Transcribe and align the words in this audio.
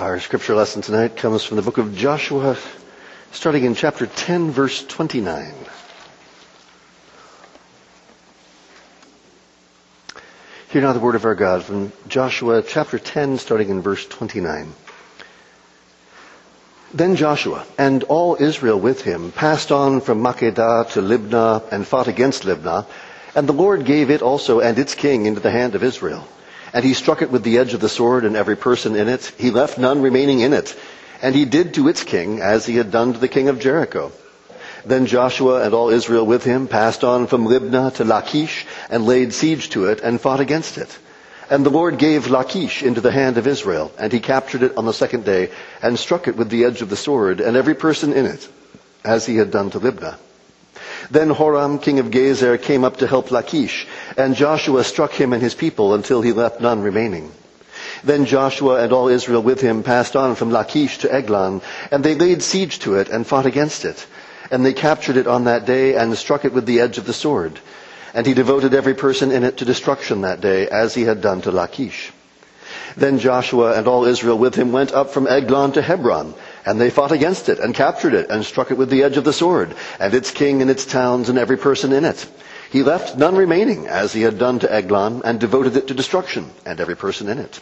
Our 0.00 0.18
scripture 0.18 0.54
lesson 0.54 0.80
tonight 0.80 1.18
comes 1.18 1.44
from 1.44 1.58
the 1.58 1.62
book 1.62 1.76
of 1.76 1.94
Joshua, 1.94 2.56
starting 3.32 3.64
in 3.64 3.74
chapter 3.74 4.06
10, 4.06 4.50
verse 4.50 4.82
29. 4.82 5.52
Hear 10.70 10.80
now 10.80 10.94
the 10.94 11.00
word 11.00 11.16
of 11.16 11.26
our 11.26 11.34
God 11.34 11.64
from 11.64 11.92
Joshua 12.08 12.62
chapter 12.62 12.98
10, 12.98 13.36
starting 13.36 13.68
in 13.68 13.82
verse 13.82 14.06
29. 14.06 14.72
Then 16.94 17.16
Joshua 17.16 17.66
and 17.76 18.02
all 18.04 18.38
Israel 18.40 18.80
with 18.80 19.02
him 19.02 19.32
passed 19.32 19.70
on 19.70 20.00
from 20.00 20.22
Makkedah 20.22 20.92
to 20.92 21.02
Libnah 21.02 21.70
and 21.70 21.86
fought 21.86 22.08
against 22.08 22.44
Libnah, 22.44 22.86
and 23.34 23.46
the 23.46 23.52
Lord 23.52 23.84
gave 23.84 24.08
it 24.08 24.22
also 24.22 24.60
and 24.60 24.78
its 24.78 24.94
king 24.94 25.26
into 25.26 25.40
the 25.40 25.50
hand 25.50 25.74
of 25.74 25.84
Israel. 25.84 26.26
And 26.72 26.84
he 26.84 26.94
struck 26.94 27.22
it 27.22 27.30
with 27.30 27.42
the 27.42 27.58
edge 27.58 27.74
of 27.74 27.80
the 27.80 27.88
sword 27.88 28.24
and 28.24 28.36
every 28.36 28.56
person 28.56 28.96
in 28.96 29.08
it. 29.08 29.32
He 29.38 29.50
left 29.50 29.78
none 29.78 30.02
remaining 30.02 30.40
in 30.40 30.52
it. 30.52 30.76
And 31.22 31.34
he 31.34 31.44
did 31.44 31.74
to 31.74 31.88
its 31.88 32.04
king 32.04 32.40
as 32.40 32.64
he 32.64 32.76
had 32.76 32.90
done 32.90 33.12
to 33.12 33.18
the 33.18 33.28
king 33.28 33.48
of 33.48 33.60
Jericho. 33.60 34.12
Then 34.84 35.06
Joshua 35.06 35.62
and 35.64 35.74
all 35.74 35.90
Israel 35.90 36.24
with 36.24 36.44
him 36.44 36.68
passed 36.68 37.04
on 37.04 37.26
from 37.26 37.46
Libnah 37.46 37.94
to 37.94 38.04
Lachish 38.04 38.66
and 38.88 39.04
laid 39.04 39.34
siege 39.34 39.70
to 39.70 39.86
it 39.86 40.00
and 40.00 40.20
fought 40.20 40.40
against 40.40 40.78
it. 40.78 40.98
And 41.50 41.66
the 41.66 41.70
Lord 41.70 41.98
gave 41.98 42.30
Lachish 42.30 42.82
into 42.82 43.00
the 43.00 43.10
hand 43.10 43.36
of 43.36 43.46
Israel, 43.46 43.92
and 43.98 44.12
he 44.12 44.20
captured 44.20 44.62
it 44.62 44.76
on 44.76 44.86
the 44.86 44.92
second 44.92 45.24
day 45.24 45.50
and 45.82 45.98
struck 45.98 46.28
it 46.28 46.36
with 46.36 46.48
the 46.48 46.64
edge 46.64 46.80
of 46.80 46.88
the 46.88 46.96
sword 46.96 47.40
and 47.40 47.56
every 47.56 47.74
person 47.74 48.12
in 48.12 48.24
it, 48.24 48.48
as 49.04 49.26
he 49.26 49.36
had 49.36 49.50
done 49.50 49.70
to 49.70 49.80
Libnah. 49.80 50.16
Then 51.10 51.30
Horam, 51.30 51.82
king 51.82 51.98
of 51.98 52.10
Gezer, 52.10 52.60
came 52.60 52.84
up 52.84 52.98
to 52.98 53.06
help 53.06 53.30
Lachish, 53.30 53.86
and 54.16 54.36
Joshua 54.36 54.84
struck 54.84 55.12
him 55.12 55.32
and 55.32 55.42
his 55.42 55.54
people 55.54 55.94
until 55.94 56.22
he 56.22 56.32
left 56.32 56.60
none 56.60 56.82
remaining. 56.82 57.32
Then 58.04 58.26
Joshua 58.26 58.82
and 58.82 58.92
all 58.92 59.08
Israel 59.08 59.42
with 59.42 59.60
him 59.60 59.82
passed 59.82 60.14
on 60.14 60.36
from 60.36 60.52
Lachish 60.52 60.98
to 60.98 61.12
Eglon, 61.12 61.62
and 61.90 62.04
they 62.04 62.14
laid 62.14 62.42
siege 62.42 62.78
to 62.80 62.94
it 62.94 63.08
and 63.08 63.26
fought 63.26 63.46
against 63.46 63.84
it. 63.84 64.06
And 64.52 64.64
they 64.64 64.72
captured 64.72 65.16
it 65.16 65.26
on 65.26 65.44
that 65.44 65.66
day 65.66 65.96
and 65.96 66.16
struck 66.16 66.44
it 66.44 66.52
with 66.52 66.66
the 66.66 66.80
edge 66.80 66.98
of 66.98 67.06
the 67.06 67.12
sword. 67.12 67.58
And 68.14 68.26
he 68.26 68.34
devoted 68.34 68.74
every 68.74 68.94
person 68.94 69.32
in 69.32 69.44
it 69.44 69.58
to 69.58 69.64
destruction 69.64 70.22
that 70.22 70.40
day, 70.40 70.68
as 70.68 70.94
he 70.94 71.02
had 71.02 71.20
done 71.20 71.42
to 71.42 71.50
Lachish. 71.50 72.12
Then 72.96 73.18
Joshua 73.18 73.74
and 73.76 73.86
all 73.86 74.04
Israel 74.04 74.38
with 74.38 74.54
him 74.54 74.72
went 74.72 74.92
up 74.92 75.10
from 75.10 75.26
Eglon 75.26 75.72
to 75.72 75.82
Hebron, 75.82 76.34
and 76.66 76.80
they 76.80 76.90
fought 76.90 77.12
against 77.12 77.48
it, 77.48 77.58
and 77.58 77.74
captured 77.74 78.14
it, 78.14 78.30
and 78.30 78.44
struck 78.44 78.70
it 78.70 78.78
with 78.78 78.90
the 78.90 79.02
edge 79.02 79.16
of 79.16 79.24
the 79.24 79.32
sword, 79.32 79.74
and 79.98 80.14
its 80.14 80.30
king 80.30 80.62
and 80.62 80.70
its 80.70 80.84
towns, 80.86 81.28
and 81.28 81.38
every 81.38 81.56
person 81.56 81.92
in 81.92 82.04
it. 82.04 82.28
He 82.70 82.82
left 82.82 83.18
none 83.18 83.36
remaining, 83.36 83.88
as 83.88 84.12
he 84.12 84.22
had 84.22 84.38
done 84.38 84.60
to 84.60 84.72
Eglon, 84.72 85.22
and 85.24 85.40
devoted 85.40 85.76
it 85.76 85.88
to 85.88 85.94
destruction, 85.94 86.50
and 86.64 86.80
every 86.80 86.96
person 86.96 87.28
in 87.28 87.38
it. 87.38 87.60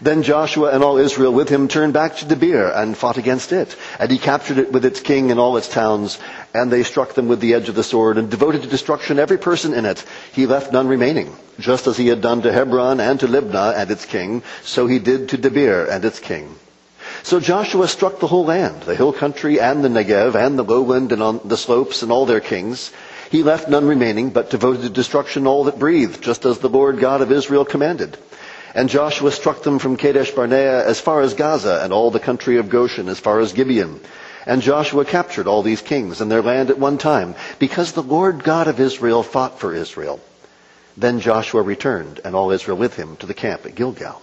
Then 0.00 0.22
Joshua 0.22 0.70
and 0.70 0.84
all 0.84 0.98
Israel 0.98 1.32
with 1.32 1.48
him 1.48 1.66
turned 1.66 1.92
back 1.92 2.16
to 2.16 2.26
Debir 2.26 2.70
and 2.76 2.96
fought 2.96 3.18
against 3.18 3.52
it. 3.52 3.74
And 3.98 4.10
he 4.10 4.18
captured 4.18 4.58
it 4.58 4.72
with 4.72 4.84
its 4.84 5.00
king 5.00 5.30
and 5.30 5.40
all 5.40 5.56
its 5.56 5.68
towns. 5.68 6.18
And 6.54 6.70
they 6.70 6.82
struck 6.82 7.14
them 7.14 7.26
with 7.26 7.40
the 7.40 7.54
edge 7.54 7.68
of 7.68 7.74
the 7.74 7.82
sword 7.82 8.18
and 8.18 8.30
devoted 8.30 8.62
to 8.62 8.68
destruction 8.68 9.18
every 9.18 9.38
person 9.38 9.74
in 9.74 9.84
it. 9.86 10.04
He 10.32 10.46
left 10.46 10.72
none 10.72 10.88
remaining. 10.88 11.34
Just 11.58 11.86
as 11.86 11.96
he 11.96 12.06
had 12.06 12.20
done 12.20 12.42
to 12.42 12.52
Hebron 12.52 13.00
and 13.00 13.18
to 13.20 13.26
Libnah 13.26 13.76
and 13.76 13.90
its 13.90 14.04
king, 14.04 14.42
so 14.62 14.86
he 14.86 14.98
did 14.98 15.30
to 15.30 15.38
Debir 15.38 15.90
and 15.90 16.04
its 16.04 16.20
king. 16.20 16.54
So 17.22 17.40
Joshua 17.40 17.88
struck 17.88 18.20
the 18.20 18.26
whole 18.26 18.44
land, 18.44 18.82
the 18.82 18.94
hill 18.94 19.12
country 19.12 19.60
and 19.60 19.84
the 19.84 19.88
Negev 19.88 20.34
and 20.34 20.58
the 20.58 20.64
lowland 20.64 21.12
and 21.12 21.22
on 21.22 21.40
the 21.44 21.56
slopes 21.56 22.02
and 22.02 22.12
all 22.12 22.26
their 22.26 22.40
kings. 22.40 22.90
He 23.30 23.42
left 23.42 23.68
none 23.68 23.86
remaining, 23.86 24.30
but 24.30 24.50
devoted 24.50 24.82
to 24.82 24.88
destruction 24.88 25.46
all 25.46 25.64
that 25.64 25.78
breathed, 25.78 26.22
just 26.22 26.46
as 26.46 26.58
the 26.58 26.68
Lord 26.68 26.98
God 26.98 27.20
of 27.20 27.30
Israel 27.30 27.64
commanded. 27.64 28.16
And 28.74 28.88
Joshua 28.88 29.32
struck 29.32 29.62
them 29.62 29.78
from 29.78 29.96
Kadesh 29.96 30.30
Barnea 30.30 30.86
as 30.86 31.00
far 31.00 31.20
as 31.20 31.34
Gaza 31.34 31.80
and 31.82 31.92
all 31.92 32.10
the 32.10 32.20
country 32.20 32.58
of 32.58 32.70
Goshen 32.70 33.08
as 33.08 33.18
far 33.18 33.40
as 33.40 33.52
Gibeon. 33.52 34.00
And 34.46 34.62
Joshua 34.62 35.04
captured 35.04 35.46
all 35.46 35.62
these 35.62 35.82
kings 35.82 36.20
and 36.20 36.30
their 36.30 36.42
land 36.42 36.70
at 36.70 36.78
one 36.78 36.96
time, 36.96 37.34
because 37.58 37.92
the 37.92 38.02
Lord 38.02 38.44
God 38.44 38.68
of 38.68 38.80
Israel 38.80 39.22
fought 39.22 39.58
for 39.58 39.74
Israel. 39.74 40.20
Then 40.96 41.20
Joshua 41.20 41.60
returned, 41.60 42.20
and 42.24 42.34
all 42.34 42.50
Israel 42.50 42.78
with 42.78 42.96
him, 42.96 43.16
to 43.16 43.26
the 43.26 43.34
camp 43.34 43.66
at 43.66 43.74
Gilgal. 43.74 44.22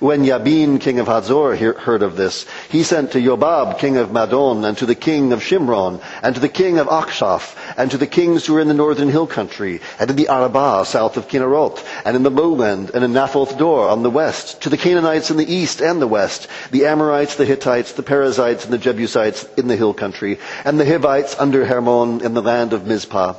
When 0.00 0.24
Yabin, 0.24 0.80
king 0.80 1.00
of 1.00 1.08
Hazor, 1.08 1.56
heard 1.74 2.04
of 2.04 2.16
this, 2.16 2.46
he 2.68 2.84
sent 2.84 3.10
to 3.12 3.20
Yobab, 3.20 3.78
king 3.78 3.96
of 3.96 4.10
Madon, 4.12 4.64
and 4.64 4.78
to 4.78 4.86
the 4.86 4.94
king 4.94 5.32
of 5.32 5.40
Shimron, 5.40 6.00
and 6.22 6.36
to 6.36 6.40
the 6.40 6.48
king 6.48 6.78
of 6.78 6.86
Achshaph, 6.86 7.56
and 7.76 7.90
to 7.90 7.98
the 7.98 8.06
kings 8.06 8.46
who 8.46 8.54
were 8.54 8.60
in 8.60 8.68
the 8.68 8.74
northern 8.74 9.08
hill 9.08 9.26
country, 9.26 9.80
and 9.98 10.08
in 10.08 10.14
the 10.14 10.28
Arabah, 10.28 10.84
south 10.84 11.16
of 11.16 11.26
Kinneroth, 11.26 11.84
and 12.04 12.14
in 12.14 12.22
the 12.22 12.30
lowland, 12.30 12.92
and 12.94 13.02
in 13.02 13.12
Naphoth 13.12 13.58
Dor 13.58 13.88
on 13.88 14.04
the 14.04 14.10
west, 14.10 14.62
to 14.62 14.68
the 14.68 14.76
Canaanites 14.76 15.32
in 15.32 15.36
the 15.36 15.52
east 15.52 15.80
and 15.80 16.00
the 16.00 16.06
west, 16.06 16.46
the 16.70 16.86
Amorites, 16.86 17.34
the 17.34 17.44
Hittites, 17.44 17.94
the 17.94 18.04
Perizzites, 18.04 18.64
and 18.64 18.72
the 18.72 18.78
Jebusites 18.78 19.48
in 19.56 19.66
the 19.66 19.74
hill 19.74 19.94
country, 19.94 20.38
and 20.64 20.78
the 20.78 20.86
Hivites 20.86 21.34
under 21.40 21.64
Hermon 21.64 22.20
in 22.24 22.34
the 22.34 22.42
land 22.42 22.72
of 22.72 22.86
Mizpah. 22.86 23.34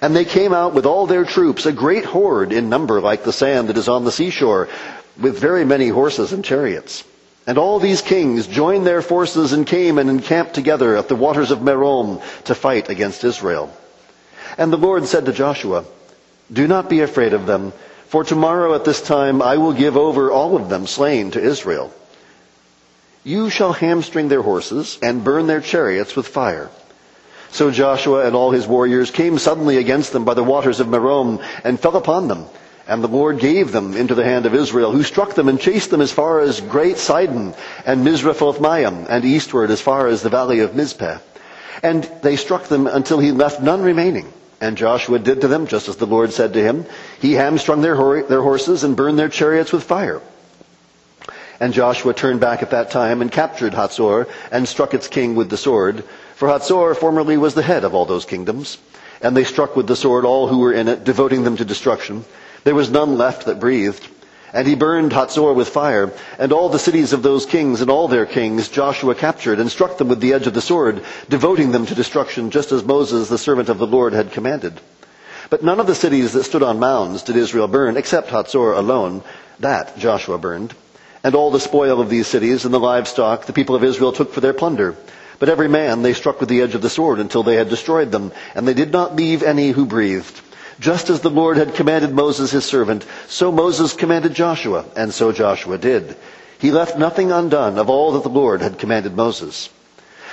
And 0.00 0.14
they 0.14 0.24
came 0.24 0.54
out 0.54 0.74
with 0.74 0.86
all 0.86 1.06
their 1.06 1.24
troops, 1.24 1.66
a 1.66 1.72
great 1.72 2.04
horde 2.04 2.52
in 2.52 2.68
number 2.68 3.00
like 3.00 3.24
the 3.24 3.32
sand 3.32 3.68
that 3.68 3.76
is 3.76 3.88
on 3.88 4.04
the 4.04 4.12
seashore, 4.12 4.68
with 5.20 5.38
very 5.38 5.64
many 5.64 5.88
horses 5.88 6.32
and 6.32 6.44
chariots. 6.44 7.04
And 7.46 7.58
all 7.58 7.78
these 7.78 8.00
kings 8.00 8.46
joined 8.46 8.86
their 8.86 9.02
forces 9.02 9.52
and 9.52 9.66
came 9.66 9.98
and 9.98 10.08
encamped 10.08 10.54
together 10.54 10.96
at 10.96 11.08
the 11.08 11.16
waters 11.16 11.50
of 11.50 11.58
Merom 11.58 12.22
to 12.44 12.54
fight 12.54 12.88
against 12.88 13.22
Israel. 13.22 13.70
And 14.56 14.72
the 14.72 14.78
Lord 14.78 15.06
said 15.06 15.26
to 15.26 15.32
Joshua, 15.32 15.84
Do 16.52 16.66
not 16.66 16.88
be 16.88 17.00
afraid 17.00 17.34
of 17.34 17.46
them, 17.46 17.72
for 18.06 18.24
tomorrow 18.24 18.74
at 18.74 18.84
this 18.84 19.02
time 19.02 19.42
I 19.42 19.58
will 19.58 19.74
give 19.74 19.96
over 19.96 20.30
all 20.30 20.56
of 20.56 20.68
them 20.68 20.86
slain 20.86 21.32
to 21.32 21.42
Israel. 21.42 21.92
You 23.24 23.50
shall 23.50 23.72
hamstring 23.72 24.28
their 24.28 24.42
horses 24.42 24.98
and 25.02 25.24
burn 25.24 25.46
their 25.46 25.60
chariots 25.60 26.16
with 26.16 26.28
fire. 26.28 26.70
So 27.50 27.70
Joshua 27.70 28.26
and 28.26 28.34
all 28.34 28.50
his 28.50 28.66
warriors 28.66 29.10
came 29.10 29.38
suddenly 29.38 29.76
against 29.76 30.12
them 30.12 30.24
by 30.24 30.34
the 30.34 30.42
waters 30.42 30.80
of 30.80 30.88
Merom 30.88 31.42
and 31.62 31.78
fell 31.78 31.96
upon 31.96 32.28
them 32.28 32.46
and 32.86 33.02
the 33.02 33.08
Lord 33.08 33.38
gave 33.38 33.72
them 33.72 33.96
into 33.96 34.14
the 34.14 34.24
hand 34.24 34.46
of 34.46 34.54
Israel, 34.54 34.92
who 34.92 35.02
struck 35.02 35.34
them 35.34 35.48
and 35.48 35.60
chased 35.60 35.90
them 35.90 36.00
as 36.00 36.12
far 36.12 36.40
as 36.40 36.60
Great 36.60 36.98
Sidon 36.98 37.54
and 37.86 38.04
Misrephoth 38.04 38.60
Maim, 38.60 39.06
and 39.08 39.24
eastward 39.24 39.70
as 39.70 39.80
far 39.80 40.06
as 40.06 40.22
the 40.22 40.28
valley 40.28 40.60
of 40.60 40.72
Mizpeh. 40.72 41.20
And 41.82 42.04
they 42.22 42.36
struck 42.36 42.64
them 42.64 42.86
until 42.86 43.18
he 43.18 43.32
left 43.32 43.60
none 43.62 43.82
remaining. 43.82 44.32
And 44.60 44.76
Joshua 44.76 45.18
did 45.18 45.40
to 45.40 45.48
them 45.48 45.66
just 45.66 45.88
as 45.88 45.96
the 45.96 46.06
Lord 46.06 46.32
said 46.32 46.52
to 46.54 46.62
him. 46.62 46.86
He 47.20 47.32
hamstrung 47.32 47.80
their, 47.82 48.22
their 48.22 48.42
horses 48.42 48.84
and 48.84 48.96
burned 48.96 49.18
their 49.18 49.28
chariots 49.28 49.72
with 49.72 49.82
fire. 49.82 50.20
And 51.60 51.72
Joshua 51.72 52.14
turned 52.14 52.40
back 52.40 52.62
at 52.62 52.70
that 52.70 52.90
time 52.90 53.22
and 53.22 53.30
captured 53.30 53.72
Hatzor 53.72 54.28
and 54.50 54.68
struck 54.68 54.94
its 54.94 55.08
king 55.08 55.34
with 55.34 55.50
the 55.50 55.56
sword. 55.56 56.04
For 56.36 56.48
Hatzor 56.48 56.96
formerly 56.96 57.36
was 57.36 57.54
the 57.54 57.62
head 57.62 57.84
of 57.84 57.94
all 57.94 58.06
those 58.06 58.24
kingdoms. 58.24 58.78
And 59.20 59.36
they 59.36 59.44
struck 59.44 59.76
with 59.76 59.86
the 59.86 59.96
sword 59.96 60.24
all 60.24 60.48
who 60.48 60.58
were 60.58 60.72
in 60.72 60.88
it, 60.88 61.04
devoting 61.04 61.44
them 61.44 61.56
to 61.56 61.64
destruction. 61.64 62.24
There 62.64 62.74
was 62.74 62.90
none 62.90 63.16
left 63.16 63.46
that 63.46 63.60
breathed. 63.60 64.08
And 64.52 64.68
he 64.68 64.76
burned 64.76 65.12
Hatzor 65.12 65.52
with 65.52 65.68
fire, 65.68 66.12
and 66.38 66.52
all 66.52 66.68
the 66.68 66.78
cities 66.78 67.12
of 67.12 67.24
those 67.24 67.44
kings 67.44 67.80
and 67.80 67.90
all 67.90 68.06
their 68.06 68.24
kings 68.24 68.68
Joshua 68.68 69.16
captured 69.16 69.58
and 69.58 69.68
struck 69.68 69.98
them 69.98 70.06
with 70.06 70.20
the 70.20 70.32
edge 70.32 70.46
of 70.46 70.54
the 70.54 70.60
sword, 70.60 71.02
devoting 71.28 71.72
them 71.72 71.86
to 71.86 71.94
destruction, 71.96 72.52
just 72.52 72.70
as 72.70 72.84
Moses, 72.84 73.28
the 73.28 73.36
servant 73.36 73.68
of 73.68 73.78
the 73.78 73.86
Lord, 73.86 74.12
had 74.12 74.30
commanded. 74.30 74.80
But 75.50 75.64
none 75.64 75.80
of 75.80 75.88
the 75.88 75.94
cities 75.96 76.32
that 76.32 76.44
stood 76.44 76.62
on 76.62 76.78
mounds 76.78 77.24
did 77.24 77.36
Israel 77.36 77.66
burn, 77.66 77.96
except 77.96 78.30
Hatzor 78.30 78.76
alone. 78.76 79.24
That 79.58 79.98
Joshua 79.98 80.38
burned. 80.38 80.72
And 81.24 81.34
all 81.34 81.50
the 81.50 81.58
spoil 81.58 82.00
of 82.00 82.08
these 82.08 82.28
cities 82.28 82.64
and 82.64 82.72
the 82.72 82.78
livestock 82.78 83.46
the 83.46 83.52
people 83.52 83.74
of 83.74 83.82
Israel 83.82 84.12
took 84.12 84.32
for 84.32 84.40
their 84.40 84.52
plunder. 84.52 84.94
But 85.40 85.48
every 85.48 85.68
man 85.68 86.02
they 86.02 86.12
struck 86.12 86.38
with 86.38 86.48
the 86.48 86.62
edge 86.62 86.76
of 86.76 86.82
the 86.82 86.90
sword 86.90 87.18
until 87.18 87.42
they 87.42 87.56
had 87.56 87.68
destroyed 87.68 88.12
them, 88.12 88.30
and 88.54 88.68
they 88.68 88.74
did 88.74 88.92
not 88.92 89.16
leave 89.16 89.42
any 89.42 89.70
who 89.70 89.84
breathed. 89.84 90.40
Just 90.80 91.10
as 91.10 91.20
the 91.20 91.30
Lord 91.30 91.56
had 91.56 91.74
commanded 91.74 92.12
Moses 92.12 92.50
his 92.50 92.64
servant, 92.64 93.06
so 93.28 93.52
Moses 93.52 93.92
commanded 93.92 94.34
Joshua, 94.34 94.84
and 94.96 95.14
so 95.14 95.32
Joshua 95.32 95.78
did. 95.78 96.16
He 96.58 96.70
left 96.70 96.98
nothing 96.98 97.30
undone 97.30 97.78
of 97.78 97.90
all 97.90 98.12
that 98.12 98.22
the 98.22 98.28
Lord 98.28 98.60
had 98.60 98.78
commanded 98.78 99.14
Moses. 99.16 99.68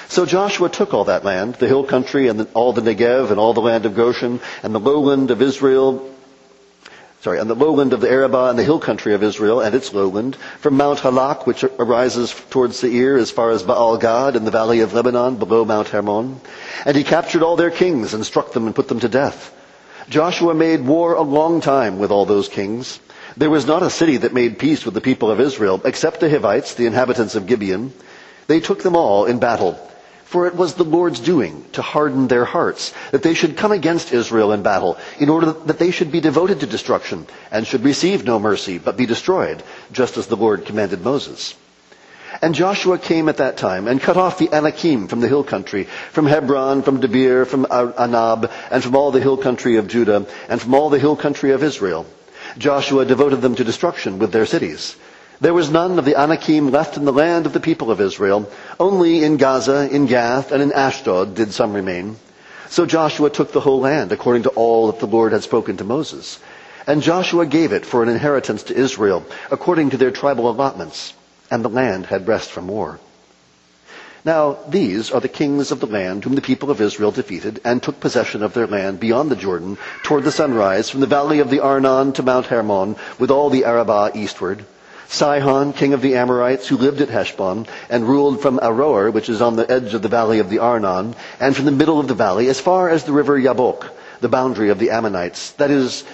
So 0.07 0.25
Joshua 0.25 0.69
took 0.69 0.93
all 0.93 1.05
that 1.05 1.23
land, 1.23 1.55
the 1.55 1.67
hill 1.67 1.83
country 1.83 2.27
and 2.27 2.47
all 2.53 2.73
the 2.73 2.81
Negev 2.81 3.31
and 3.31 3.39
all 3.39 3.53
the 3.53 3.61
land 3.61 3.85
of 3.85 3.95
Goshen 3.95 4.41
and 4.61 4.75
the 4.75 4.79
lowland 4.79 5.31
of 5.31 5.41
Israel, 5.41 6.09
sorry, 7.21 7.39
and 7.39 7.49
the 7.49 7.55
lowland 7.55 7.93
of 7.93 8.01
the 8.01 8.09
Arabah 8.09 8.49
and 8.49 8.59
the 8.59 8.63
hill 8.63 8.79
country 8.79 9.13
of 9.13 9.23
Israel 9.23 9.61
and 9.61 9.73
its 9.73 9.93
lowland, 9.93 10.35
from 10.59 10.75
Mount 10.75 10.99
Halak, 10.99 11.45
which 11.45 11.63
arises 11.63 12.35
towards 12.49 12.81
the 12.81 12.89
Seir 12.89 13.17
as 13.17 13.31
far 13.31 13.51
as 13.51 13.63
Baal 13.63 13.97
Gad 13.97 14.35
in 14.35 14.43
the 14.43 14.51
valley 14.51 14.81
of 14.81 14.93
Lebanon 14.93 15.37
below 15.37 15.63
Mount 15.63 15.87
Hermon. 15.87 16.41
And 16.85 16.97
he 16.97 17.03
captured 17.03 17.43
all 17.43 17.55
their 17.55 17.71
kings 17.71 18.13
and 18.13 18.25
struck 18.25 18.51
them 18.51 18.65
and 18.65 18.75
put 18.75 18.89
them 18.89 18.99
to 18.99 19.07
death. 19.07 19.53
Joshua 20.11 20.53
made 20.53 20.81
war 20.81 21.13
a 21.13 21.21
long 21.21 21.61
time 21.61 21.97
with 21.97 22.11
all 22.11 22.25
those 22.25 22.49
kings. 22.49 22.99
There 23.37 23.49
was 23.49 23.65
not 23.65 23.81
a 23.81 23.89
city 23.89 24.17
that 24.17 24.33
made 24.33 24.59
peace 24.59 24.83
with 24.83 24.93
the 24.93 24.99
people 24.99 25.31
of 25.31 25.39
Israel, 25.39 25.79
except 25.85 26.19
the 26.19 26.29
Hivites, 26.29 26.73
the 26.73 26.85
inhabitants 26.85 27.35
of 27.35 27.47
Gibeon. 27.47 27.93
They 28.47 28.59
took 28.59 28.83
them 28.83 28.97
all 28.97 29.23
in 29.23 29.39
battle. 29.39 29.79
For 30.25 30.47
it 30.47 30.55
was 30.55 30.73
the 30.73 30.83
Lord's 30.83 31.21
doing 31.21 31.63
to 31.71 31.81
harden 31.81 32.27
their 32.27 32.43
hearts, 32.43 32.93
that 33.11 33.23
they 33.23 33.33
should 33.33 33.55
come 33.55 33.71
against 33.71 34.11
Israel 34.11 34.51
in 34.51 34.63
battle, 34.63 34.97
in 35.17 35.29
order 35.29 35.53
that 35.53 35.79
they 35.79 35.91
should 35.91 36.11
be 36.11 36.19
devoted 36.19 36.59
to 36.59 36.65
destruction, 36.67 37.25
and 37.49 37.65
should 37.65 37.85
receive 37.85 38.25
no 38.25 38.37
mercy, 38.37 38.79
but 38.79 38.97
be 38.97 39.05
destroyed, 39.05 39.63
just 39.93 40.17
as 40.17 40.27
the 40.27 40.35
Lord 40.35 40.65
commanded 40.65 41.01
Moses. 41.05 41.55
And 42.43 42.55
Joshua 42.55 42.97
came 42.97 43.29
at 43.29 43.37
that 43.37 43.57
time 43.57 43.87
and 43.87 44.01
cut 44.01 44.17
off 44.17 44.39
the 44.39 44.51
Anakim 44.51 45.07
from 45.07 45.19
the 45.19 45.27
hill 45.27 45.43
country, 45.43 45.83
from 46.11 46.25
Hebron, 46.25 46.81
from 46.81 46.99
Debir, 46.99 47.45
from 47.45 47.65
Anab, 47.65 48.51
and 48.71 48.83
from 48.83 48.95
all 48.95 49.11
the 49.11 49.19
hill 49.19 49.37
country 49.37 49.75
of 49.75 49.87
Judah, 49.87 50.25
and 50.49 50.59
from 50.59 50.73
all 50.73 50.89
the 50.89 50.97
hill 50.97 51.15
country 51.15 51.51
of 51.51 51.61
Israel. 51.61 52.07
Joshua 52.57 53.05
devoted 53.05 53.41
them 53.41 53.53
to 53.55 53.63
destruction 53.63 54.17
with 54.17 54.31
their 54.31 54.47
cities. 54.47 54.95
There 55.39 55.53
was 55.53 55.69
none 55.69 55.99
of 55.99 56.05
the 56.05 56.15
Anakim 56.15 56.71
left 56.71 56.97
in 56.97 57.05
the 57.05 57.13
land 57.13 57.45
of 57.45 57.53
the 57.53 57.59
people 57.59 57.91
of 57.91 58.01
Israel. 58.01 58.51
Only 58.79 59.23
in 59.23 59.37
Gaza, 59.37 59.87
in 59.91 60.07
Gath, 60.07 60.51
and 60.51 60.63
in 60.63 60.71
Ashdod 60.71 61.35
did 61.35 61.53
some 61.53 61.73
remain. 61.73 62.15
So 62.69 62.87
Joshua 62.87 63.29
took 63.29 63.51
the 63.51 63.59
whole 63.59 63.81
land 63.81 64.11
according 64.11 64.43
to 64.43 64.49
all 64.49 64.87
that 64.87 64.99
the 64.99 65.05
Lord 65.05 65.33
had 65.33 65.43
spoken 65.43 65.77
to 65.77 65.83
Moses. 65.83 66.39
And 66.87 67.03
Joshua 67.03 67.45
gave 67.45 67.71
it 67.71 67.85
for 67.85 68.01
an 68.01 68.09
inheritance 68.09 68.63
to 68.63 68.75
Israel 68.75 69.23
according 69.51 69.91
to 69.91 69.97
their 69.97 70.09
tribal 70.09 70.49
allotments 70.49 71.13
and 71.51 71.63
the 71.63 71.69
land 71.69 72.07
had 72.07 72.27
rest 72.27 72.49
from 72.49 72.67
war. 72.67 72.99
Now, 74.23 74.57
these 74.67 75.11
are 75.11 75.19
the 75.19 75.27
kings 75.27 75.71
of 75.71 75.79
the 75.79 75.87
land 75.87 76.23
whom 76.23 76.35
the 76.35 76.41
people 76.41 76.69
of 76.69 76.79
Israel 76.79 77.11
defeated 77.11 77.59
and 77.65 77.81
took 77.81 77.99
possession 77.99 78.43
of 78.43 78.53
their 78.53 78.67
land 78.67 78.99
beyond 78.99 79.31
the 79.31 79.35
Jordan 79.35 79.77
toward 80.03 80.23
the 80.23 80.31
sunrise 80.31 80.89
from 80.89 81.01
the 81.01 81.07
valley 81.07 81.39
of 81.39 81.49
the 81.49 81.59
Arnon 81.59 82.13
to 82.13 82.23
Mount 82.23 82.45
Hermon 82.45 82.95
with 83.17 83.31
all 83.31 83.49
the 83.49 83.65
Arabah 83.65 84.11
eastward. 84.13 84.63
Sihon, 85.07 85.73
king 85.73 85.93
of 85.93 86.01
the 86.01 86.15
Amorites, 86.15 86.67
who 86.67 86.77
lived 86.77 87.01
at 87.01 87.09
Heshbon 87.09 87.67
and 87.89 88.07
ruled 88.07 88.41
from 88.41 88.59
Aroer, 88.59 89.11
which 89.11 89.27
is 89.27 89.41
on 89.41 89.57
the 89.57 89.69
edge 89.69 89.93
of 89.93 90.01
the 90.01 90.07
valley 90.07 90.39
of 90.39 90.49
the 90.49 90.59
Arnon, 90.59 91.15
and 91.39 91.55
from 91.55 91.65
the 91.65 91.71
middle 91.71 91.99
of 91.99 92.07
the 92.07 92.13
valley 92.13 92.47
as 92.47 92.61
far 92.61 92.89
as 92.89 93.03
the 93.03 93.11
river 93.11 93.37
Yabok, 93.37 93.89
the 94.21 94.29
boundary 94.29 94.69
of 94.69 94.79
the 94.79 94.91
Ammonites, 94.91 95.51
that 95.53 95.71
is 95.71 96.05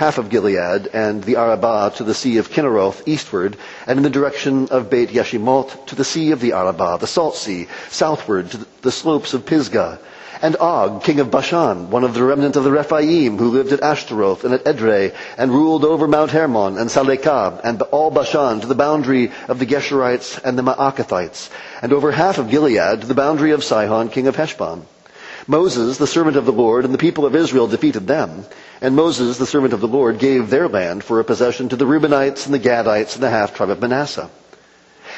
half 0.00 0.16
of 0.16 0.30
Gilead 0.30 0.88
and 0.94 1.22
the 1.24 1.36
Arabah 1.36 1.90
to 1.96 2.04
the 2.04 2.14
Sea 2.14 2.38
of 2.38 2.48
Kinneroth 2.48 3.02
eastward, 3.04 3.58
and 3.86 3.98
in 3.98 4.02
the 4.02 4.08
direction 4.08 4.66
of 4.70 4.88
Beit 4.88 5.10
Yeshimoth 5.10 5.84
to 5.88 5.94
the 5.94 6.06
Sea 6.06 6.30
of 6.30 6.40
the 6.40 6.52
Arabah, 6.52 6.96
the 6.96 7.06
Salt 7.06 7.36
Sea, 7.36 7.68
southward 7.90 8.50
to 8.50 8.66
the 8.80 8.90
slopes 8.90 9.34
of 9.34 9.44
Pisgah, 9.44 9.98
and 10.40 10.56
Og, 10.56 11.04
king 11.04 11.20
of 11.20 11.30
Bashan, 11.30 11.90
one 11.90 12.02
of 12.02 12.14
the 12.14 12.24
remnant 12.24 12.56
of 12.56 12.64
the 12.64 12.70
Rephaim, 12.70 13.36
who 13.36 13.50
lived 13.50 13.72
at 13.72 13.82
Ashtaroth 13.82 14.42
and 14.42 14.54
at 14.54 14.64
Edrei, 14.64 15.12
and 15.36 15.52
ruled 15.52 15.84
over 15.84 16.08
Mount 16.08 16.30
Hermon 16.30 16.78
and 16.78 16.88
Salekah, 16.88 17.60
and 17.62 17.82
all 17.82 18.10
Bashan 18.10 18.62
to 18.62 18.66
the 18.66 18.74
boundary 18.74 19.30
of 19.48 19.58
the 19.58 19.66
Geshurites 19.66 20.40
and 20.42 20.56
the 20.56 20.62
Maacathites, 20.62 21.50
and 21.82 21.92
over 21.92 22.10
half 22.10 22.38
of 22.38 22.48
Gilead 22.48 23.02
to 23.02 23.06
the 23.06 23.12
boundary 23.12 23.50
of 23.50 23.62
Sihon, 23.62 24.08
king 24.08 24.28
of 24.28 24.36
Heshbon. 24.36 24.86
Moses, 25.46 25.98
the 25.98 26.06
servant 26.06 26.38
of 26.38 26.46
the 26.46 26.52
Lord, 26.52 26.86
and 26.86 26.94
the 26.94 26.98
people 26.98 27.26
of 27.26 27.34
Israel 27.34 27.66
defeated 27.66 28.06
them. 28.06 28.46
And 28.82 28.96
Moses, 28.96 29.36
the 29.36 29.46
servant 29.46 29.74
of 29.74 29.80
the 29.80 29.88
Lord, 29.88 30.18
gave 30.18 30.48
their 30.48 30.68
land 30.68 31.04
for 31.04 31.20
a 31.20 31.24
possession 31.24 31.68
to 31.68 31.76
the 31.76 31.84
Reubenites 31.84 32.46
and 32.46 32.54
the 32.54 32.58
Gadites 32.58 33.14
and 33.14 33.22
the 33.22 33.30
half 33.30 33.54
tribe 33.54 33.70
of 33.70 33.80
Manasseh. 33.80 34.30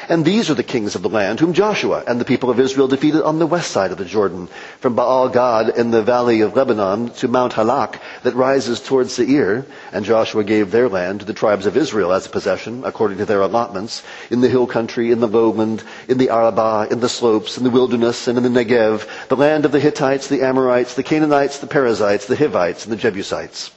And 0.09 0.25
these 0.25 0.49
are 0.49 0.53
the 0.53 0.63
kings 0.63 0.95
of 0.95 1.01
the 1.01 1.09
land 1.09 1.39
whom 1.39 1.53
Joshua 1.53 2.03
and 2.05 2.19
the 2.19 2.25
people 2.25 2.49
of 2.49 2.59
Israel 2.59 2.87
defeated 2.87 3.23
on 3.23 3.39
the 3.39 3.47
west 3.47 3.71
side 3.71 3.91
of 3.91 3.97
the 3.97 4.05
Jordan, 4.05 4.47
from 4.79 4.95
Baal 4.95 5.29
Gad 5.29 5.69
in 5.69 5.91
the 5.91 6.03
valley 6.03 6.41
of 6.41 6.55
Lebanon 6.55 7.09
to 7.11 7.27
Mount 7.27 7.53
Halak 7.53 7.99
that 8.23 8.35
rises 8.35 8.81
towards 8.81 9.13
Seir. 9.13 9.65
And 9.91 10.03
Joshua 10.03 10.43
gave 10.43 10.71
their 10.71 10.89
land 10.89 11.21
to 11.21 11.25
the 11.25 11.33
tribes 11.33 11.65
of 11.65 11.77
Israel 11.77 12.11
as 12.11 12.25
a 12.25 12.29
possession, 12.29 12.83
according 12.85 13.19
to 13.19 13.25
their 13.25 13.41
allotments, 13.41 14.03
in 14.29 14.41
the 14.41 14.49
hill 14.49 14.67
country, 14.67 15.11
in 15.11 15.21
the 15.21 15.27
lowland, 15.27 15.83
in 16.09 16.17
the 16.17 16.29
Arabah, 16.29 16.87
in 16.91 16.99
the 16.99 17.09
slopes, 17.09 17.57
in 17.57 17.63
the 17.63 17.69
wilderness, 17.69 18.27
and 18.27 18.37
in 18.37 18.43
the 18.43 18.65
Negev, 18.65 19.07
the 19.29 19.37
land 19.37 19.63
of 19.63 19.71
the 19.71 19.79
Hittites, 19.79 20.27
the 20.27 20.41
Amorites, 20.41 20.95
the 20.95 21.03
Canaanites, 21.03 21.59
the 21.59 21.67
Perizzites, 21.67 22.25
the 22.25 22.35
Hivites, 22.35 22.83
and 22.83 22.91
the 22.91 22.97
Jebusites. 22.97 23.71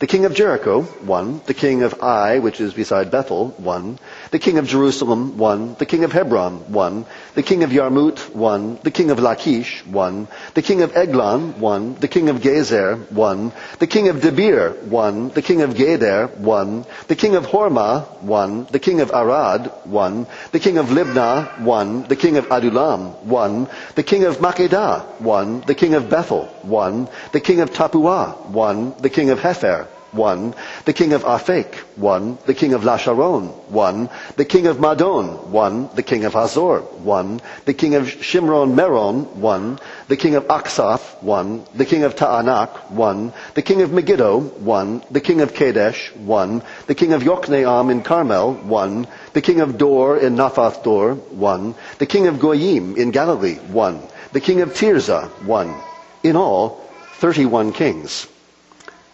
The 0.00 0.06
king 0.06 0.24
of 0.26 0.34
Jericho, 0.34 0.82
one. 0.82 1.40
The 1.46 1.54
king 1.54 1.82
of 1.82 2.00
Ai, 2.00 2.38
which 2.38 2.60
is 2.60 2.72
beside 2.72 3.10
Bethel, 3.10 3.48
one. 3.56 3.98
The 4.30 4.38
king 4.38 4.58
of 4.58 4.66
Jerusalem, 4.66 5.38
one. 5.38 5.74
The 5.78 5.86
king 5.86 6.04
of 6.04 6.12
Hebron, 6.12 6.72
one. 6.72 7.06
The 7.34 7.42
king 7.42 7.64
of 7.64 7.70
Yarmut, 7.70 8.34
one. 8.34 8.78
The 8.82 8.90
king 8.90 9.10
of 9.10 9.18
Lachish, 9.18 9.86
one. 9.86 10.28
The 10.54 10.62
king 10.62 10.82
of 10.82 10.94
Eglon, 10.94 11.60
one. 11.60 11.94
The 11.94 12.08
king 12.08 12.28
of 12.28 12.40
Gezer, 12.40 13.10
one. 13.10 13.52
The 13.78 13.86
king 13.86 14.08
of 14.08 14.16
Debir, 14.16 14.84
one. 14.84 15.30
The 15.30 15.40
king 15.40 15.62
of 15.62 15.70
Geder, 15.70 16.36
one. 16.38 16.84
The 17.06 17.16
king 17.16 17.36
of 17.36 17.46
Hormah, 17.46 18.22
one. 18.22 18.64
The 18.70 18.78
king 18.78 19.00
of 19.00 19.10
Arad, 19.10 19.72
one. 19.84 20.26
The 20.52 20.60
king 20.60 20.76
of 20.76 20.86
Libnah, 20.86 21.60
one. 21.60 22.02
The 22.02 22.16
king 22.16 22.36
of 22.36 22.50
Adullam, 22.50 23.28
one. 23.28 23.68
The 23.94 24.02
king 24.02 24.24
of 24.24 24.38
Makkedah, 24.38 25.20
one. 25.20 25.60
The 25.62 25.74
king 25.74 25.94
of 25.94 26.10
Bethel, 26.10 26.46
one. 26.62 27.08
The 27.32 27.40
king 27.40 27.60
of 27.60 27.70
Tappuah, 27.70 28.46
one. 28.50 28.94
The 29.00 29.10
king 29.10 29.30
of 29.30 29.38
Hepher, 29.38 29.88
one. 30.12 30.54
The 30.84 30.92
king 30.92 31.12
of 31.12 31.24
Aphek, 31.24 31.74
one. 31.96 32.38
The 32.46 32.54
king 32.54 32.74
of 32.74 32.82
Lasharon, 32.82 33.52
one. 33.68 34.08
The 34.36 34.44
king 34.44 34.66
of 34.66 34.78
Madon, 34.78 35.48
one. 35.48 35.90
The 35.94 36.02
king 36.02 36.24
of 36.24 36.34
Hazor, 36.34 36.80
one. 36.80 37.40
The 37.64 37.74
king 37.74 37.94
of 37.94 38.06
Shimron 38.06 38.74
Meron, 38.74 39.40
one. 39.40 39.78
The 40.08 40.16
king 40.16 40.34
of 40.34 40.44
Achshaph, 40.44 41.22
one. 41.22 41.64
The 41.74 41.84
king 41.84 42.04
of 42.04 42.16
Ta'anak, 42.16 42.90
one. 42.90 43.32
The 43.54 43.62
king 43.62 43.82
of 43.82 43.92
Megiddo, 43.92 44.40
one. 44.40 45.02
The 45.10 45.20
king 45.20 45.40
of 45.40 45.54
Kadesh, 45.54 46.12
one. 46.14 46.62
The 46.86 46.94
king 46.94 47.12
of 47.12 47.22
Yokneam 47.22 47.90
in 47.90 48.02
Carmel, 48.02 48.54
one. 48.54 49.06
The 49.34 49.42
king 49.42 49.60
of 49.60 49.78
Dor 49.78 50.18
in 50.18 50.36
Naphath 50.36 50.82
Dor, 50.82 51.14
one. 51.14 51.74
The 51.98 52.06
king 52.06 52.26
of 52.26 52.40
Goyim 52.40 52.96
in 52.96 53.10
Galilee, 53.10 53.56
one. 53.56 54.02
The 54.32 54.40
king 54.40 54.60
of 54.60 54.70
Tirzah, 54.70 55.28
one. 55.44 55.74
In 56.22 56.36
all, 56.36 56.84
31 57.18 57.72
kings. 57.72 58.26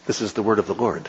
This 0.06 0.20
is 0.20 0.34
the 0.34 0.42
word 0.42 0.58
of 0.58 0.66
the 0.66 0.74
Lord. 0.74 1.08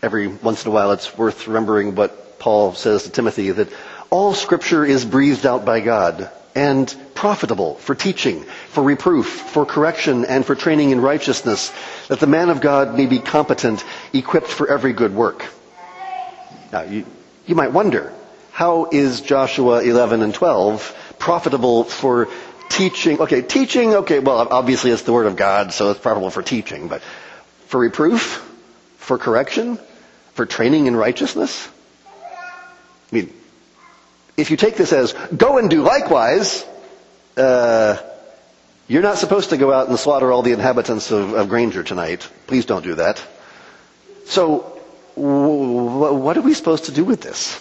Every 0.00 0.28
once 0.28 0.64
in 0.64 0.70
a 0.70 0.74
while, 0.74 0.92
it's 0.92 1.16
worth 1.16 1.48
remembering 1.48 1.96
what 1.96 2.38
Paul 2.38 2.74
says 2.74 3.02
to 3.02 3.10
Timothy 3.10 3.50
that 3.50 3.68
all 4.10 4.34
scripture 4.34 4.84
is 4.84 5.04
breathed 5.04 5.44
out 5.44 5.64
by 5.64 5.80
God 5.80 6.30
and 6.54 6.94
profitable 7.14 7.76
for 7.76 7.94
teaching, 7.94 8.44
for 8.68 8.84
reproof, 8.84 9.26
for 9.26 9.66
correction, 9.66 10.24
and 10.24 10.44
for 10.44 10.54
training 10.54 10.90
in 10.90 11.00
righteousness, 11.00 11.72
that 12.08 12.20
the 12.20 12.26
man 12.26 12.50
of 12.50 12.60
God 12.60 12.96
may 12.96 13.06
be 13.06 13.18
competent, 13.18 13.84
equipped 14.12 14.48
for 14.48 14.68
every 14.68 14.92
good 14.92 15.14
work. 15.14 15.46
Now, 16.72 16.82
you, 16.82 17.06
you 17.46 17.54
might 17.54 17.72
wonder, 17.72 18.12
how 18.52 18.88
is 18.92 19.20
Joshua 19.20 19.82
11 19.82 20.22
and 20.22 20.34
12 20.34 21.14
profitable 21.18 21.84
for 21.84 22.28
teaching. 22.72 23.20
Okay, 23.20 23.42
teaching, 23.42 23.94
okay, 23.94 24.18
well, 24.18 24.48
obviously 24.50 24.90
it's 24.90 25.02
the 25.02 25.12
Word 25.12 25.26
of 25.26 25.36
God, 25.36 25.72
so 25.72 25.90
it's 25.90 26.00
profitable 26.00 26.30
for 26.30 26.42
teaching, 26.42 26.88
but 26.88 27.02
for 27.66 27.80
reproof, 27.80 28.48
for 28.96 29.18
correction, 29.18 29.78
for 30.34 30.46
training 30.46 30.86
in 30.86 30.96
righteousness? 30.96 31.68
I 32.16 33.14
mean, 33.14 33.32
if 34.36 34.50
you 34.50 34.56
take 34.56 34.76
this 34.76 34.92
as, 34.92 35.12
go 35.36 35.58
and 35.58 35.68
do 35.68 35.82
likewise, 35.82 36.64
uh, 37.36 37.96
you're 38.88 39.02
not 39.02 39.18
supposed 39.18 39.50
to 39.50 39.56
go 39.56 39.72
out 39.72 39.88
and 39.88 39.98
slaughter 39.98 40.32
all 40.32 40.42
the 40.42 40.52
inhabitants 40.52 41.10
of, 41.10 41.34
of 41.34 41.48
Granger 41.48 41.82
tonight. 41.82 42.28
Please 42.46 42.64
don't 42.66 42.82
do 42.84 42.94
that. 42.96 43.22
So, 44.26 44.80
w- 45.14 46.14
what 46.14 46.36
are 46.38 46.42
we 46.42 46.54
supposed 46.54 46.86
to 46.86 46.92
do 46.92 47.04
with 47.04 47.20
this? 47.20 47.58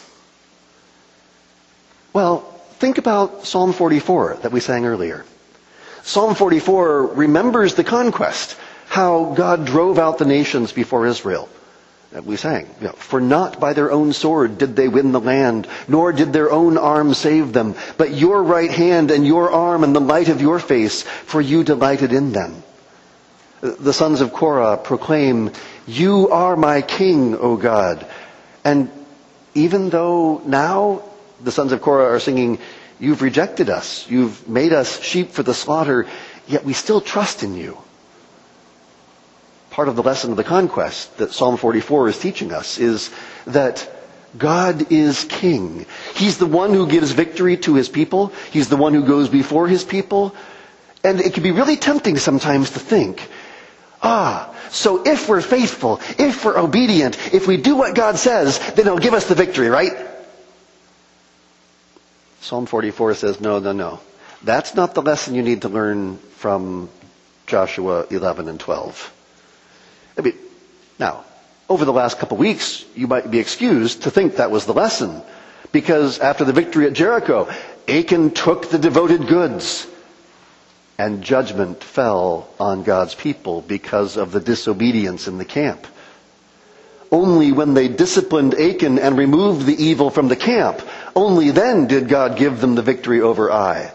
Well, 2.13 2.45
Think 2.81 2.97
about 2.97 3.45
Psalm 3.45 3.73
44 3.73 4.37
that 4.41 4.51
we 4.51 4.59
sang 4.59 4.87
earlier. 4.87 5.23
Psalm 6.01 6.33
44 6.33 7.13
remembers 7.13 7.75
the 7.75 7.83
conquest, 7.83 8.57
how 8.87 9.35
God 9.35 9.67
drove 9.67 9.99
out 9.99 10.17
the 10.17 10.25
nations 10.25 10.71
before 10.71 11.05
Israel. 11.05 11.47
That 12.11 12.25
we 12.25 12.37
sang, 12.37 12.67
you 12.79 12.87
know, 12.87 12.93
for 12.93 13.21
not 13.21 13.59
by 13.59 13.73
their 13.73 13.91
own 13.91 14.13
sword 14.13 14.57
did 14.57 14.75
they 14.75 14.87
win 14.87 15.11
the 15.11 15.19
land, 15.19 15.67
nor 15.87 16.11
did 16.11 16.33
their 16.33 16.51
own 16.51 16.79
arm 16.79 17.13
save 17.13 17.53
them, 17.53 17.75
but 17.99 18.15
your 18.15 18.41
right 18.41 18.71
hand 18.71 19.11
and 19.11 19.27
your 19.27 19.51
arm 19.51 19.83
and 19.83 19.95
the 19.95 20.01
light 20.01 20.29
of 20.29 20.41
your 20.41 20.57
face, 20.57 21.03
for 21.03 21.39
you 21.39 21.63
delighted 21.63 22.11
in 22.11 22.31
them. 22.31 22.63
The 23.61 23.93
sons 23.93 24.21
of 24.21 24.33
Korah 24.33 24.77
proclaim, 24.77 25.51
you 25.85 26.29
are 26.29 26.55
my 26.55 26.81
king, 26.81 27.35
O 27.35 27.57
God. 27.57 28.07
And 28.65 28.89
even 29.53 29.91
though 29.91 30.41
now 30.47 31.03
the 31.43 31.51
sons 31.51 31.71
of 31.71 31.81
Korah 31.81 32.05
are 32.05 32.19
singing, 32.19 32.59
You've 33.01 33.23
rejected 33.23 33.67
us. 33.71 34.07
You've 34.07 34.47
made 34.47 34.73
us 34.73 35.01
sheep 35.01 35.31
for 35.31 35.41
the 35.41 35.55
slaughter, 35.55 36.05
yet 36.47 36.63
we 36.63 36.73
still 36.73 37.01
trust 37.01 37.41
in 37.41 37.55
you. 37.55 37.79
Part 39.71 39.87
of 39.87 39.95
the 39.95 40.03
lesson 40.03 40.29
of 40.29 40.37
the 40.37 40.43
conquest 40.43 41.17
that 41.17 41.31
Psalm 41.31 41.57
44 41.57 42.09
is 42.09 42.19
teaching 42.19 42.53
us 42.53 42.77
is 42.77 43.09
that 43.47 43.89
God 44.37 44.91
is 44.91 45.23
king. 45.23 45.87
He's 46.13 46.37
the 46.37 46.45
one 46.45 46.75
who 46.75 46.87
gives 46.87 47.11
victory 47.11 47.57
to 47.57 47.73
his 47.73 47.89
people. 47.89 48.31
He's 48.51 48.69
the 48.69 48.77
one 48.77 48.93
who 48.93 49.03
goes 49.03 49.29
before 49.29 49.67
his 49.67 49.83
people. 49.83 50.35
And 51.03 51.19
it 51.19 51.33
can 51.33 51.41
be 51.41 51.51
really 51.51 51.77
tempting 51.77 52.19
sometimes 52.19 52.69
to 52.71 52.79
think, 52.79 53.27
ah, 54.03 54.53
so 54.69 55.03
if 55.07 55.27
we're 55.27 55.41
faithful, 55.41 55.99
if 56.19 56.45
we're 56.45 56.59
obedient, 56.59 57.17
if 57.33 57.47
we 57.47 57.57
do 57.57 57.75
what 57.75 57.95
God 57.95 58.17
says, 58.17 58.59
then 58.75 58.85
he'll 58.85 58.99
give 58.99 59.15
us 59.15 59.27
the 59.27 59.33
victory, 59.35 59.69
right? 59.69 60.10
Psalm 62.41 62.65
44 62.65 63.13
says, 63.13 63.39
no, 63.39 63.59
no, 63.59 63.71
no. 63.71 63.99
That's 64.43 64.73
not 64.75 64.95
the 64.95 65.01
lesson 65.01 65.35
you 65.35 65.43
need 65.43 65.61
to 65.61 65.69
learn 65.69 66.17
from 66.17 66.89
Joshua 67.45 68.07
11 68.09 68.47
and 68.47 68.59
12. 68.59 69.13
I 70.17 70.21
mean, 70.21 70.33
now, 70.99 71.23
over 71.69 71.85
the 71.85 71.93
last 71.93 72.17
couple 72.17 72.35
of 72.35 72.39
weeks, 72.39 72.83
you 72.95 73.07
might 73.07 73.29
be 73.29 73.39
excused 73.39 74.03
to 74.03 74.11
think 74.11 74.35
that 74.35 74.51
was 74.51 74.65
the 74.65 74.73
lesson. 74.73 75.21
Because 75.71 76.19
after 76.19 76.43
the 76.43 76.53
victory 76.53 76.87
at 76.87 76.93
Jericho, 76.93 77.49
Achan 77.87 78.31
took 78.31 78.69
the 78.69 78.79
devoted 78.79 79.27
goods 79.27 79.87
and 80.97 81.23
judgment 81.23 81.83
fell 81.83 82.49
on 82.59 82.83
God's 82.83 83.15
people 83.15 83.61
because 83.61 84.17
of 84.17 84.31
the 84.31 84.39
disobedience 84.39 85.27
in 85.27 85.37
the 85.37 85.45
camp. 85.45 85.87
Only 87.11 87.51
when 87.51 87.73
they 87.73 87.87
disciplined 87.87 88.53
Achan 88.53 88.99
and 88.99 89.17
removed 89.17 89.65
the 89.65 89.83
evil 89.83 90.09
from 90.09 90.27
the 90.27 90.35
camp, 90.35 90.81
only 91.15 91.51
then 91.51 91.87
did 91.87 92.07
God 92.07 92.37
give 92.37 92.61
them 92.61 92.75
the 92.75 92.81
victory 92.81 93.21
over 93.21 93.51
Ai. 93.51 93.91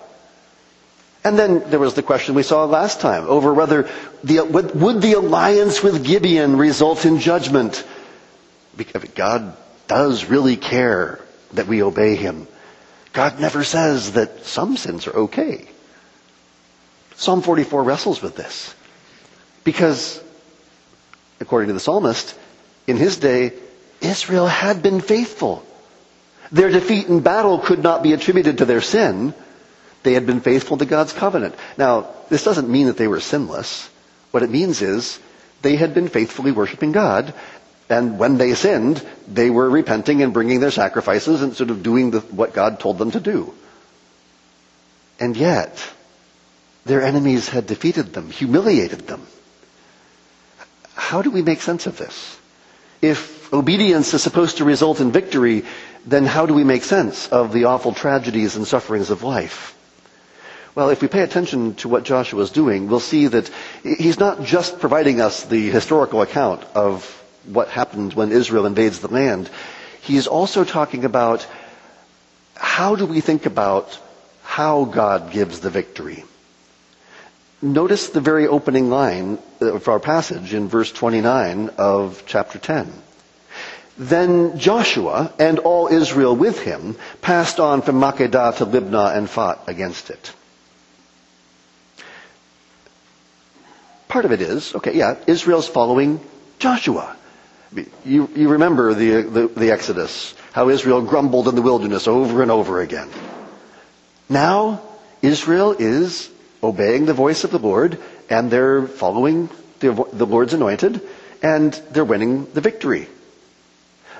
And 1.24 1.38
then 1.38 1.70
there 1.70 1.80
was 1.80 1.94
the 1.94 2.02
question 2.02 2.34
we 2.34 2.42
saw 2.42 2.64
last 2.66 3.00
time 3.00 3.24
over 3.26 3.52
whether 3.52 3.88
the, 4.22 4.42
would 4.42 5.02
the 5.02 5.14
alliance 5.14 5.82
with 5.82 6.04
Gibeon 6.04 6.56
result 6.56 7.04
in 7.04 7.18
judgment? 7.18 7.84
Because 8.76 9.04
God 9.14 9.56
does 9.88 10.26
really 10.26 10.56
care 10.56 11.20
that 11.54 11.66
we 11.66 11.82
obey 11.82 12.14
Him. 12.14 12.46
God 13.12 13.40
never 13.40 13.64
says 13.64 14.12
that 14.12 14.44
some 14.44 14.76
sins 14.76 15.06
are 15.06 15.16
okay. 15.16 15.66
Psalm 17.16 17.42
44 17.42 17.82
wrestles 17.82 18.20
with 18.22 18.36
this. 18.36 18.74
Because, 19.64 20.22
according 21.40 21.68
to 21.68 21.74
the 21.74 21.80
psalmist, 21.80 22.38
in 22.86 22.96
his 22.96 23.16
day, 23.16 23.52
Israel 24.00 24.46
had 24.46 24.82
been 24.82 25.00
faithful. 25.00 25.66
Their 26.52 26.70
defeat 26.70 27.08
in 27.08 27.20
battle 27.20 27.58
could 27.58 27.82
not 27.82 28.02
be 28.02 28.12
attributed 28.12 28.58
to 28.58 28.64
their 28.64 28.80
sin. 28.80 29.34
They 30.02 30.14
had 30.14 30.26
been 30.26 30.40
faithful 30.40 30.78
to 30.78 30.86
God's 30.86 31.12
covenant. 31.12 31.54
Now, 31.76 32.08
this 32.28 32.44
doesn't 32.44 32.68
mean 32.68 32.86
that 32.86 32.96
they 32.96 33.08
were 33.08 33.20
sinless. 33.20 33.88
What 34.30 34.42
it 34.42 34.50
means 34.50 34.82
is 34.82 35.18
they 35.62 35.76
had 35.76 35.94
been 35.94 36.08
faithfully 36.08 36.52
worshiping 36.52 36.92
God, 36.92 37.34
and 37.88 38.18
when 38.18 38.36
they 38.36 38.54
sinned, 38.54 39.04
they 39.26 39.50
were 39.50 39.68
repenting 39.68 40.22
and 40.22 40.32
bringing 40.32 40.60
their 40.60 40.70
sacrifices 40.70 41.42
and 41.42 41.54
sort 41.54 41.70
of 41.70 41.82
doing 41.82 42.10
the, 42.10 42.20
what 42.20 42.52
God 42.52 42.80
told 42.80 42.98
them 42.98 43.12
to 43.12 43.20
do. 43.20 43.54
And 45.18 45.36
yet, 45.36 45.82
their 46.84 47.02
enemies 47.02 47.48
had 47.48 47.66
defeated 47.66 48.12
them, 48.12 48.30
humiliated 48.30 49.06
them. 49.06 49.26
How 50.94 51.22
do 51.22 51.30
we 51.30 51.42
make 51.42 51.60
sense 51.60 51.86
of 51.86 51.96
this? 51.96 52.38
If 53.00 53.52
obedience 53.52 54.12
is 54.14 54.22
supposed 54.22 54.58
to 54.58 54.64
result 54.64 55.00
in 55.00 55.12
victory, 55.12 55.64
then 56.06 56.24
how 56.24 56.46
do 56.46 56.54
we 56.54 56.64
make 56.64 56.84
sense 56.84 57.28
of 57.28 57.52
the 57.52 57.64
awful 57.64 57.92
tragedies 57.92 58.56
and 58.56 58.66
sufferings 58.66 59.10
of 59.10 59.22
life? 59.24 59.76
Well, 60.76 60.90
if 60.90 61.02
we 61.02 61.08
pay 61.08 61.22
attention 61.22 61.74
to 61.76 61.88
what 61.88 62.04
Joshua 62.04 62.42
is 62.42 62.50
doing, 62.50 62.86
we'll 62.88 63.00
see 63.00 63.26
that 63.28 63.50
he's 63.82 64.18
not 64.18 64.42
just 64.44 64.78
providing 64.78 65.20
us 65.20 65.44
the 65.44 65.70
historical 65.70 66.22
account 66.22 66.62
of 66.74 67.04
what 67.46 67.68
happened 67.68 68.12
when 68.14 68.30
Israel 68.30 68.66
invades 68.66 69.00
the 69.00 69.08
land. 69.08 69.50
He's 70.02 70.26
also 70.26 70.64
talking 70.64 71.04
about 71.04 71.46
how 72.54 72.94
do 72.94 73.06
we 73.06 73.20
think 73.20 73.46
about 73.46 73.98
how 74.42 74.84
God 74.84 75.32
gives 75.32 75.60
the 75.60 75.70
victory? 75.70 76.24
Notice 77.62 78.10
the 78.10 78.20
very 78.20 78.46
opening 78.46 78.90
line 78.90 79.38
of 79.60 79.88
our 79.88 79.98
passage 79.98 80.52
in 80.54 80.68
verse 80.68 80.92
29 80.92 81.70
of 81.78 82.22
chapter 82.26 82.58
10. 82.58 82.92
Then 83.98 84.58
Joshua 84.58 85.32
and 85.38 85.58
all 85.58 85.88
Israel 85.88 86.36
with 86.36 86.60
him 86.60 86.96
passed 87.22 87.60
on 87.60 87.82
from 87.82 88.00
Makkedah 88.00 88.56
to 88.58 88.66
Libnah 88.66 89.16
and 89.16 89.28
fought 89.28 89.64
against 89.68 90.10
it. 90.10 90.32
Part 94.08 94.24
of 94.24 94.32
it 94.32 94.40
is, 94.40 94.74
okay, 94.74 94.94
yeah, 94.94 95.16
Israel's 95.26 95.68
following 95.68 96.20
Joshua. 96.58 97.16
You, 98.04 98.30
you 98.34 98.48
remember 98.48 98.94
the, 98.94 99.22
the, 99.22 99.48
the 99.48 99.70
Exodus, 99.70 100.34
how 100.52 100.68
Israel 100.68 101.02
grumbled 101.02 101.48
in 101.48 101.54
the 101.54 101.62
wilderness 101.62 102.06
over 102.06 102.42
and 102.42 102.50
over 102.50 102.80
again. 102.80 103.10
Now, 104.28 104.82
Israel 105.22 105.74
is 105.78 106.30
obeying 106.62 107.06
the 107.06 107.14
voice 107.14 107.44
of 107.44 107.50
the 107.50 107.58
Lord, 107.58 107.98
and 108.30 108.50
they're 108.50 108.86
following 108.86 109.48
the, 109.80 109.92
the 110.12 110.26
Lord's 110.26 110.54
anointed, 110.54 111.00
and 111.42 111.72
they're 111.90 112.04
winning 112.04 112.46
the 112.52 112.60
victory. 112.60 113.08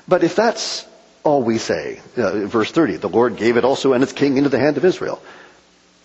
But 0.07 0.23
if 0.23 0.35
that's 0.35 0.85
all 1.23 1.43
we 1.43 1.57
say, 1.57 1.99
uh, 2.15 2.45
verse 2.45 2.71
30, 2.71 2.97
the 2.97 3.09
Lord 3.09 3.35
gave 3.35 3.57
it 3.57 3.65
also 3.65 3.93
and 3.93 4.03
its 4.03 4.13
king 4.13 4.37
into 4.37 4.49
the 4.49 4.59
hand 4.59 4.77
of 4.77 4.85
Israel. 4.85 5.21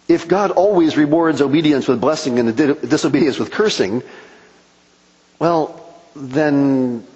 If 0.09 0.27
God 0.27 0.51
always 0.51 0.97
rewards 0.97 1.41
obedience 1.41 1.87
with 1.87 2.01
blessing 2.01 2.39
and 2.39 2.57
disobedience 2.57 3.39
with 3.39 3.53
cursing, 3.53 4.03
well, 5.39 5.79
then 6.17 7.07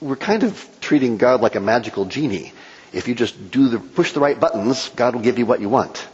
we're 0.00 0.16
kind 0.16 0.44
of 0.44 0.68
treating 0.80 1.16
God 1.16 1.40
like 1.40 1.56
a 1.56 1.60
magical 1.60 2.04
genie. 2.04 2.52
If 2.92 3.08
you 3.08 3.14
just 3.14 3.50
do 3.50 3.68
the, 3.68 3.78
push 3.80 4.12
the 4.12 4.20
right 4.20 4.38
buttons, 4.38 4.90
God 4.90 5.14
will 5.14 5.22
give 5.22 5.38
you 5.38 5.46
what 5.46 5.60
you 5.60 5.68
want. 5.68 6.06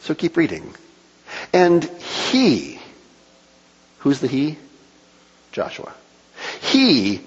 So 0.00 0.14
keep 0.14 0.36
reading. 0.36 0.74
And 1.52 1.84
he, 1.84 2.78
who's 3.98 4.20
the 4.20 4.28
he? 4.28 4.58
Joshua. 5.52 5.92
He 6.60 7.20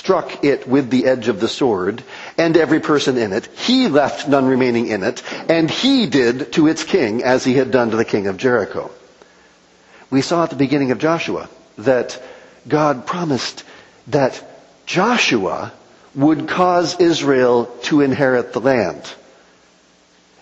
struck 0.00 0.42
it 0.42 0.66
with 0.66 0.88
the 0.88 1.04
edge 1.04 1.28
of 1.28 1.40
the 1.40 1.48
sword, 1.48 2.02
and 2.38 2.56
every 2.56 2.80
person 2.80 3.18
in 3.18 3.34
it. 3.34 3.46
He 3.48 3.86
left 3.86 4.26
none 4.26 4.46
remaining 4.46 4.86
in 4.86 5.02
it, 5.02 5.22
and 5.50 5.70
he 5.70 6.06
did 6.06 6.54
to 6.54 6.68
its 6.68 6.84
king 6.84 7.22
as 7.22 7.44
he 7.44 7.52
had 7.52 7.70
done 7.70 7.90
to 7.90 7.98
the 7.98 8.04
king 8.06 8.26
of 8.26 8.38
Jericho. 8.38 8.90
We 10.10 10.22
saw 10.22 10.44
at 10.44 10.50
the 10.50 10.56
beginning 10.56 10.90
of 10.90 10.98
Joshua 10.98 11.50
that 11.76 12.20
God 12.66 13.04
promised 13.04 13.62
that 14.06 14.42
Joshua 14.86 15.70
would 16.14 16.48
cause 16.48 16.98
Israel 16.98 17.66
to 17.82 18.00
inherit 18.00 18.54
the 18.54 18.60
land. 18.60 19.02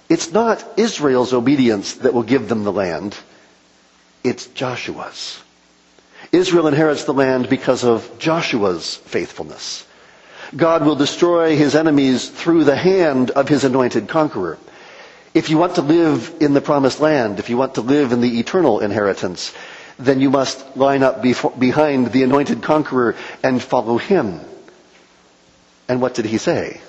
It's 0.09 0.31
not 0.31 0.65
Israel's 0.77 1.33
obedience 1.33 1.95
that 1.95 2.15
will 2.15 2.23
give 2.23 2.49
them 2.49 2.62
the 2.62 2.73
land. 2.73 3.17
It's 4.23 4.47
Joshua's. 4.47 5.43
Israel 6.32 6.66
inherits 6.66 7.04
the 7.04 7.14
land 7.14 7.49
because 7.49 7.85
of 7.85 8.18
Joshua's 8.18 8.97
faithfulness. 8.97 9.87
God 10.56 10.85
will 10.85 10.97
destroy 10.97 11.56
his 11.56 11.75
enemies 11.75 12.28
through 12.28 12.64
the 12.64 12.76
hand 12.76 13.30
of 13.30 13.49
his 13.49 13.64
anointed 13.64 14.08
conqueror. 14.08 14.58
If 15.35 15.50
you 15.50 15.58
want 15.58 15.76
to 15.76 15.82
live 15.82 16.35
in 16.40 16.54
the 16.54 16.61
promised 16.61 17.00
land, 17.00 17.38
if 17.38 17.50
you 17.50 17.56
want 17.56 17.75
to 17.75 17.80
live 17.80 18.12
in 18.12 18.20
the 18.20 18.38
eternal 18.40 18.80
inheritance, 18.80 19.54
then 19.99 20.20
you 20.20 20.30
must 20.30 20.76
line 20.76 21.02
up 21.02 21.23
before, 21.23 21.50
behind 21.52 22.12
the 22.12 22.23
anointed 22.23 22.62
conqueror 22.62 23.14
and 23.42 23.62
follow 23.62 23.99
him. 23.99 24.40
And 25.88 26.00
what 26.00 26.14
did 26.14 26.26
he 26.26 26.38
say? 26.38 26.80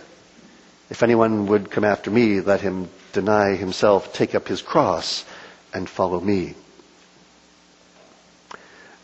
If 0.90 1.04
anyone 1.04 1.48
would 1.48 1.72
come 1.72 1.84
after 1.84 2.12
me, 2.12 2.42
let 2.42 2.62
him 2.62 2.90
deny 3.14 3.56
himself, 3.56 4.14
take 4.14 4.36
up 4.36 4.48
his 4.48 4.62
cross, 4.62 5.26
and 5.74 5.90
follow 5.90 6.20
me 6.20 6.56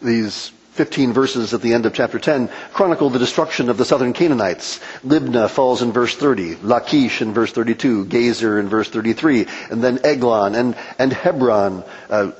these 0.05 0.51
15 0.75 1.13
verses 1.13 1.53
at 1.53 1.61
the 1.61 1.73
end 1.73 1.85
of 1.85 1.93
chapter 1.93 2.19
10 2.19 2.49
chronicle 2.73 3.09
the 3.09 3.19
destruction 3.19 3.69
of 3.69 3.77
the 3.77 3.85
southern 3.85 4.11
Canaanites. 4.11 4.79
Libnah 5.05 5.49
falls 5.49 5.81
in 5.81 5.93
verse 5.93 6.15
30, 6.15 6.57
Lachish 6.57 7.21
in 7.21 7.33
verse 7.33 7.51
32, 7.53 8.05
Gezer 8.05 8.59
in 8.59 8.67
verse 8.67 8.89
33, 8.89 9.47
and 9.71 9.81
then 9.81 9.99
Eglon 10.03 10.53
and, 10.53 10.75
and 10.99 11.13
Hebron. 11.13 11.83
Uh, 12.09 12.31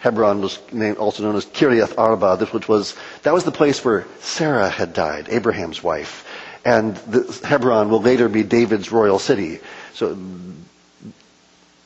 Hebron 0.00 0.42
was 0.42 0.58
named, 0.72 0.98
also 0.98 1.22
known 1.22 1.36
as 1.36 1.46
Kiriath 1.46 1.96
Arba, 1.96 2.44
which 2.46 2.68
was, 2.68 2.94
that 3.22 3.32
was 3.32 3.44
the 3.44 3.52
place 3.52 3.82
where 3.84 4.06
Sarah 4.20 4.68
had 4.68 4.92
died, 4.92 5.28
Abraham's 5.30 5.82
wife. 5.82 6.28
And 6.64 6.96
the, 6.96 7.40
Hebron 7.46 7.90
will 7.90 8.02
later 8.02 8.28
be 8.28 8.42
David's 8.42 8.90
royal 8.90 9.18
city. 9.18 9.60
So 9.94 10.18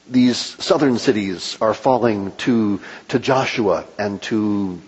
these 0.08 0.38
southern 0.38 0.98
cities 0.98 1.58
are 1.60 1.74
falling 1.74 2.32
to, 2.38 2.80
to 3.08 3.18
Joshua 3.18 3.84
and 3.98 4.22
to 4.22 4.80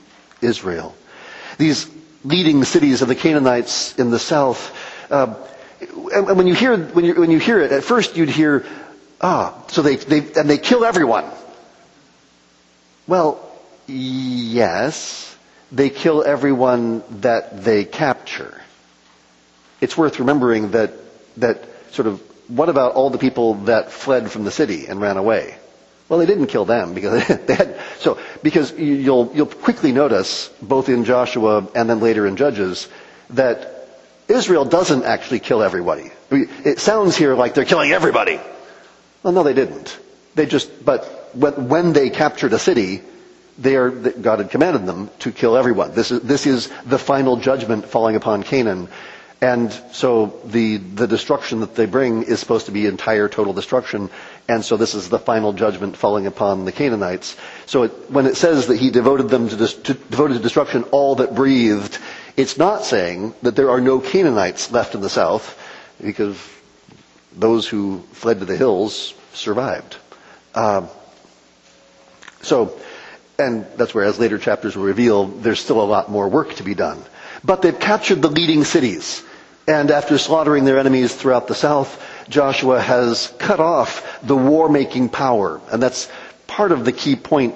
Israel. 0.43 0.95
These 1.59 1.91
leading 2.25 2.65
cities 2.65 3.03
of 3.03 3.09
the 3.09 3.15
Canaanites 3.15 3.99
in 3.99 4.11
the 4.11 4.19
south. 4.19 4.75
Uh, 5.11 5.35
and 6.13 6.37
when 6.37 6.47
you 6.47 6.55
hear 6.55 6.77
when 6.77 7.05
you 7.05 7.15
when 7.15 7.31
you 7.31 7.39
hear 7.39 7.61
it, 7.61 7.73
at 7.73 7.85
first 7.85 8.17
you'd 8.17 8.29
hear, 8.29 8.67
ah, 9.21 9.55
so 9.69 9.83
they 9.83 9.97
they 9.97 10.19
and 10.35 10.49
they 10.49 10.59
kill 10.59 10.85
everyone. 10.85 11.25
Well, 13.07 13.41
yes, 13.87 15.37
they 15.73 15.91
kill 15.91 16.23
everyone 16.23 17.03
that 17.23 17.65
they 17.65 17.85
capture. 17.85 18.61
It's 19.81 19.97
worth 19.97 20.19
remembering 20.19 20.73
that 20.73 20.93
that 21.39 21.65
sort 21.93 22.07
of 22.07 22.21
what 22.49 22.69
about 22.69 22.93
all 22.95 23.11
the 23.11 23.19
people 23.19 23.55
that 23.67 23.93
fled 23.93 24.31
from 24.31 24.45
the 24.45 24.51
city 24.51 24.87
and 24.87 25.01
ran 25.01 25.17
away? 25.17 25.57
Well, 26.11 26.19
they 26.19 26.27
didn't 26.27 26.49
kill 26.49 26.65
them 26.65 26.93
because 26.93 27.25
they 27.47 27.55
had, 27.55 27.79
so, 28.01 28.19
because 28.43 28.73
you'll, 28.73 29.31
you'll 29.33 29.47
quickly 29.47 29.93
notice, 29.93 30.49
both 30.61 30.89
in 30.89 31.05
Joshua 31.05 31.69
and 31.75 31.89
then 31.89 32.01
later 32.01 32.27
in 32.27 32.37
Judges, 32.37 32.89
that 33.31 33.87
Israel 34.29 34.65
doesn't 34.65 35.05
actually 35.05 35.39
kill 35.39 35.63
everybody. 35.63 36.11
It 36.33 36.81
sounds 36.81 37.17
here 37.17 37.35
like 37.37 37.55
they're 37.55 37.65
killing 37.65 37.93
everybody. 37.93 38.41
Well, 39.23 39.33
no, 39.33 39.45
they 39.45 39.55
didn't. 39.55 39.97
They 40.35 40.47
just, 40.47 40.85
but 40.85 41.05
when 41.35 41.93
they 41.93 42.11
captured 42.11 42.53
a 42.55 42.59
city, 42.59 43.03
they 43.57 43.77
are, 43.77 43.91
God 43.91 44.41
had 44.41 44.51
commanded 44.51 44.87
them 44.87 45.11
to 45.21 45.31
kill 45.31 45.57
everyone. 45.57 45.95
This 45.95 46.11
is, 46.11 46.23
this 46.23 46.45
is 46.45 46.73
the 46.87 46.99
final 46.99 47.37
judgment 47.37 47.87
falling 47.87 48.17
upon 48.17 48.43
Canaan. 48.43 48.89
And 49.43 49.73
so 49.93 50.39
the, 50.45 50.77
the 50.77 51.07
destruction 51.07 51.61
that 51.61 51.75
they 51.75 51.87
bring 51.87 52.25
is 52.25 52.41
supposed 52.41 52.67
to 52.67 52.73
be 52.73 52.87
entire 52.87 53.29
total 53.29 53.53
destruction. 53.55 54.11
And 54.51 54.65
so 54.65 54.77
this 54.77 54.95
is 54.97 55.09
the 55.09 55.21
final 55.21 55.53
judgment 55.53 55.97
falling 55.97 56.27
upon 56.27 56.65
the 56.65 56.73
Canaanites. 56.73 57.37
So 57.67 57.85
it, 57.85 58.11
when 58.11 58.27
it 58.27 58.37
says 58.37 58.67
that 58.67 58.79
he 58.79 58.91
devoted 58.91 59.29
them 59.29 59.49
to, 59.49 59.55
dis, 59.55 59.75
to, 59.75 59.95
devoted 59.95 60.35
to 60.35 60.41
destruction 60.41 60.83
all 60.91 61.15
that 61.15 61.37
breathed, 61.37 61.97
it's 62.37 62.59
not 62.59 62.85
saying 62.85 63.33
that 63.43 63.55
there 63.55 63.71
are 63.71 63.81
no 63.81 64.01
Canaanites 64.01 64.73
left 64.73 64.97
in 64.97 65.03
the 65.03 65.09
south 65.09 65.57
because 66.03 66.37
those 67.33 67.69
who 67.69 68.01
fled 68.11 68.41
to 68.41 68.45
the 68.45 68.57
hills 68.57 69.15
survived. 69.35 69.97
Uh, 70.53 70.89
so, 72.43 72.77
and 73.39 73.65
that's 73.77 73.95
where, 73.95 74.05
as 74.05 74.19
later 74.19 74.37
chapters 74.39 74.75
will 74.77 74.83
reveal, 74.83 75.27
there's 75.27 75.61
still 75.61 75.81
a 75.81 75.87
lot 75.87 76.11
more 76.11 76.29
work 76.29 76.55
to 76.57 76.65
be 76.65 76.75
done. 76.75 77.01
But 77.45 77.63
they've 77.63 77.79
captured 77.79 78.21
the 78.21 78.29
leading 78.29 78.65
cities. 78.65 79.23
And 79.69 79.93
after 79.93 80.19
slaughtering 80.19 80.65
their 80.65 80.81
enemies 80.81 81.15
throughout 81.15 81.47
the 81.47 81.55
south, 81.55 82.03
Joshua 82.31 82.81
has 82.81 83.33
cut 83.39 83.61
off 83.61 84.21
the 84.23 84.37
war-making 84.37 85.11
power. 85.11 85.61
And 85.71 85.83
that's 85.83 86.09
part 86.47 86.73
of 86.73 86.85
the 86.85 86.93
key 86.93 87.17
point 87.17 87.55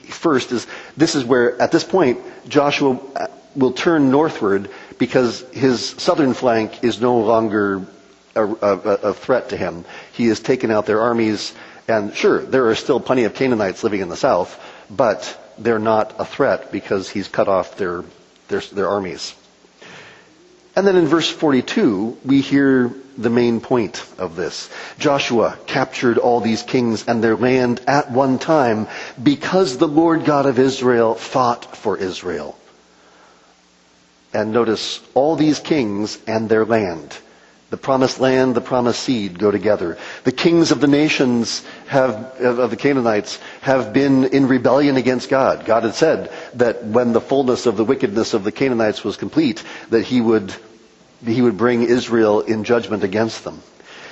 first 0.00 0.52
is 0.52 0.66
this 0.96 1.14
is 1.14 1.24
where, 1.24 1.60
at 1.60 1.72
this 1.72 1.84
point, 1.84 2.20
Joshua 2.48 2.98
uh, 3.16 3.26
will 3.54 3.72
turn 3.72 4.10
northward 4.10 4.70
because 4.98 5.40
his 5.52 5.84
southern 5.84 6.34
flank 6.34 6.84
is 6.84 7.00
no 7.00 7.18
longer 7.18 7.84
a, 8.34 8.44
a, 8.46 8.76
a, 9.10 9.14
threat 9.14 9.50
to 9.50 9.56
him. 9.56 9.84
He 10.12 10.28
has 10.28 10.40
taken 10.40 10.70
out 10.70 10.86
their 10.86 11.00
armies, 11.00 11.52
and 11.88 12.14
sure, 12.14 12.40
there 12.40 12.68
are 12.68 12.74
still 12.74 13.00
plenty 13.00 13.24
of 13.24 13.34
Canaanites 13.34 13.84
living 13.84 14.00
in 14.00 14.08
the 14.08 14.16
south, 14.16 14.58
but 14.88 15.38
they're 15.58 15.78
not 15.78 16.14
a 16.18 16.24
threat 16.24 16.72
because 16.72 17.10
he's 17.10 17.28
cut 17.28 17.48
off 17.48 17.76
their, 17.76 18.04
their, 18.48 18.60
their 18.60 18.88
armies. 18.88 19.34
And 20.74 20.86
then 20.86 20.96
in 20.96 21.06
verse 21.06 21.30
42, 21.30 22.18
we 22.24 22.40
hear 22.40 22.92
the 23.18 23.30
main 23.30 23.60
point 23.60 24.04
of 24.18 24.36
this. 24.36 24.70
Joshua 24.98 25.58
captured 25.66 26.16
all 26.16 26.40
these 26.40 26.62
kings 26.62 27.04
and 27.06 27.22
their 27.22 27.36
land 27.36 27.82
at 27.86 28.10
one 28.10 28.38
time 28.38 28.88
because 29.22 29.76
the 29.76 29.88
Lord 29.88 30.24
God 30.24 30.46
of 30.46 30.58
Israel 30.58 31.14
fought 31.14 31.76
for 31.76 31.98
Israel. 31.98 32.58
And 34.32 34.52
notice 34.52 35.00
all 35.12 35.36
these 35.36 35.58
kings 35.58 36.18
and 36.26 36.48
their 36.48 36.64
land. 36.64 37.18
The 37.72 37.78
promised 37.78 38.20
land, 38.20 38.54
the 38.54 38.60
promised 38.60 39.02
seed 39.02 39.38
go 39.38 39.50
together. 39.50 39.96
The 40.24 40.30
kings 40.30 40.72
of 40.72 40.82
the 40.82 40.86
nations 40.86 41.64
have, 41.86 42.38
of 42.38 42.68
the 42.68 42.76
Canaanites 42.76 43.38
have 43.62 43.94
been 43.94 44.24
in 44.24 44.46
rebellion 44.46 44.98
against 44.98 45.30
God. 45.30 45.64
God 45.64 45.84
had 45.84 45.94
said 45.94 46.30
that 46.56 46.84
when 46.84 47.14
the 47.14 47.20
fullness 47.22 47.64
of 47.64 47.78
the 47.78 47.84
wickedness 47.86 48.34
of 48.34 48.44
the 48.44 48.52
Canaanites 48.52 49.02
was 49.02 49.16
complete, 49.16 49.64
that 49.88 50.02
he 50.04 50.20
would, 50.20 50.54
he 51.24 51.40
would 51.40 51.56
bring 51.56 51.82
Israel 51.84 52.42
in 52.42 52.64
judgment 52.64 53.04
against 53.04 53.42
them. 53.42 53.62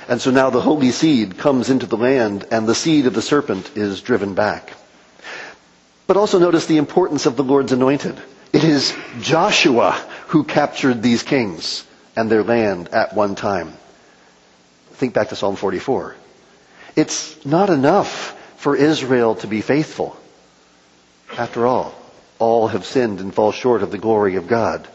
And 0.09 0.19
so 0.19 0.31
now 0.31 0.49
the 0.49 0.59
holy 0.59 0.89
seed 0.89 1.37
comes 1.37 1.69
into 1.69 1.85
the 1.85 1.97
land 1.97 2.47
and 2.49 2.65
the 2.65 2.73
seed 2.73 3.05
of 3.05 3.13
the 3.13 3.21
serpent 3.21 3.77
is 3.77 4.01
driven 4.01 4.33
back. 4.33 4.73
But 6.07 6.17
also 6.17 6.39
notice 6.39 6.65
the 6.65 6.77
importance 6.77 7.27
of 7.27 7.35
the 7.37 7.43
Lord's 7.43 7.73
anointed. 7.73 8.19
It 8.53 8.63
is 8.63 8.91
Joshua 9.19 9.91
who 10.29 10.45
captured 10.45 11.03
these 11.03 11.21
kings 11.21 11.83
and 12.15 12.29
their 12.29 12.43
land 12.43 12.89
at 12.89 13.15
one 13.15 13.35
time. 13.35 13.73
Think 14.93 15.13
back 15.13 15.29
to 15.29 15.35
Psalm 15.35 15.55
44. 15.55 16.15
It's 16.95 17.45
not 17.45 17.69
enough 17.69 18.37
for 18.57 18.75
Israel 18.75 19.35
to 19.35 19.47
be 19.47 19.61
faithful. 19.61 20.15
After 21.37 21.65
all, 21.65 21.95
all 22.39 22.67
have 22.67 22.85
sinned 22.85 23.19
and 23.19 23.33
fall 23.33 23.51
short 23.51 23.83
of 23.83 23.91
the 23.91 23.97
glory 23.97 24.35
of 24.35 24.47
God. 24.47 24.87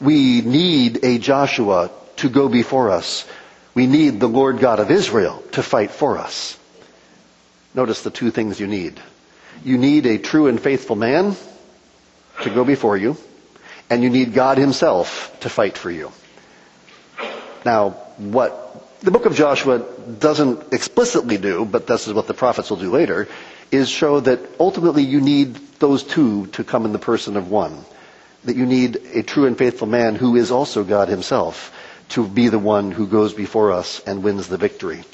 We 0.00 0.40
need 0.40 1.04
a 1.04 1.18
Joshua 1.18 1.90
to 2.16 2.28
go 2.28 2.48
before 2.48 2.90
us. 2.90 3.26
We 3.74 3.86
need 3.86 4.20
the 4.20 4.28
Lord 4.28 4.58
God 4.58 4.80
of 4.80 4.90
Israel 4.90 5.42
to 5.52 5.62
fight 5.62 5.90
for 5.90 6.18
us. 6.18 6.58
Notice 7.74 8.02
the 8.02 8.10
two 8.10 8.30
things 8.30 8.58
you 8.58 8.66
need. 8.66 9.00
You 9.64 9.78
need 9.78 10.06
a 10.06 10.18
true 10.18 10.46
and 10.46 10.60
faithful 10.60 10.96
man 10.96 11.36
to 12.42 12.50
go 12.50 12.64
before 12.64 12.96
you, 12.96 13.16
and 13.88 14.02
you 14.02 14.10
need 14.10 14.32
God 14.32 14.58
himself 14.58 15.36
to 15.40 15.48
fight 15.48 15.76
for 15.76 15.90
you. 15.90 16.10
Now, 17.64 17.90
what 18.16 19.00
the 19.00 19.10
book 19.10 19.26
of 19.26 19.34
Joshua 19.34 19.78
doesn't 19.78 20.72
explicitly 20.72 21.38
do, 21.38 21.64
but 21.64 21.86
this 21.86 22.06
is 22.06 22.14
what 22.14 22.26
the 22.26 22.34
prophets 22.34 22.70
will 22.70 22.76
do 22.78 22.90
later, 22.90 23.28
is 23.70 23.88
show 23.88 24.20
that 24.20 24.40
ultimately 24.58 25.02
you 25.02 25.20
need 25.20 25.54
those 25.78 26.02
two 26.02 26.46
to 26.48 26.64
come 26.64 26.84
in 26.84 26.92
the 26.92 26.98
person 26.98 27.36
of 27.36 27.50
one. 27.50 27.84
That 28.44 28.56
you 28.56 28.66
need 28.66 28.96
a 29.14 29.22
true 29.22 29.46
and 29.46 29.56
faithful 29.56 29.86
man 29.86 30.16
who 30.16 30.36
is 30.36 30.50
also 30.50 30.84
God 30.84 31.08
himself 31.08 31.76
to 32.10 32.26
be 32.26 32.48
the 32.48 32.58
one 32.58 32.90
who 32.90 33.06
goes 33.06 33.32
before 33.34 33.72
us 33.72 34.00
and 34.00 34.22
wins 34.22 34.48
the 34.48 34.56
victory. 34.56 35.04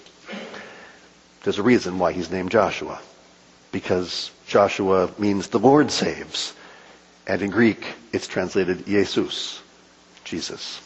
There's 1.42 1.58
a 1.58 1.62
reason 1.62 1.98
why 1.98 2.12
he's 2.12 2.30
named 2.30 2.50
Joshua. 2.50 3.00
Because 3.70 4.30
Joshua 4.46 5.10
means 5.18 5.48
the 5.48 5.58
Lord 5.58 5.90
saves. 5.90 6.54
And 7.26 7.42
in 7.42 7.50
Greek, 7.50 7.84
it's 8.12 8.26
translated 8.26 8.86
Jesus, 8.86 9.60
Jesus. 10.24 10.80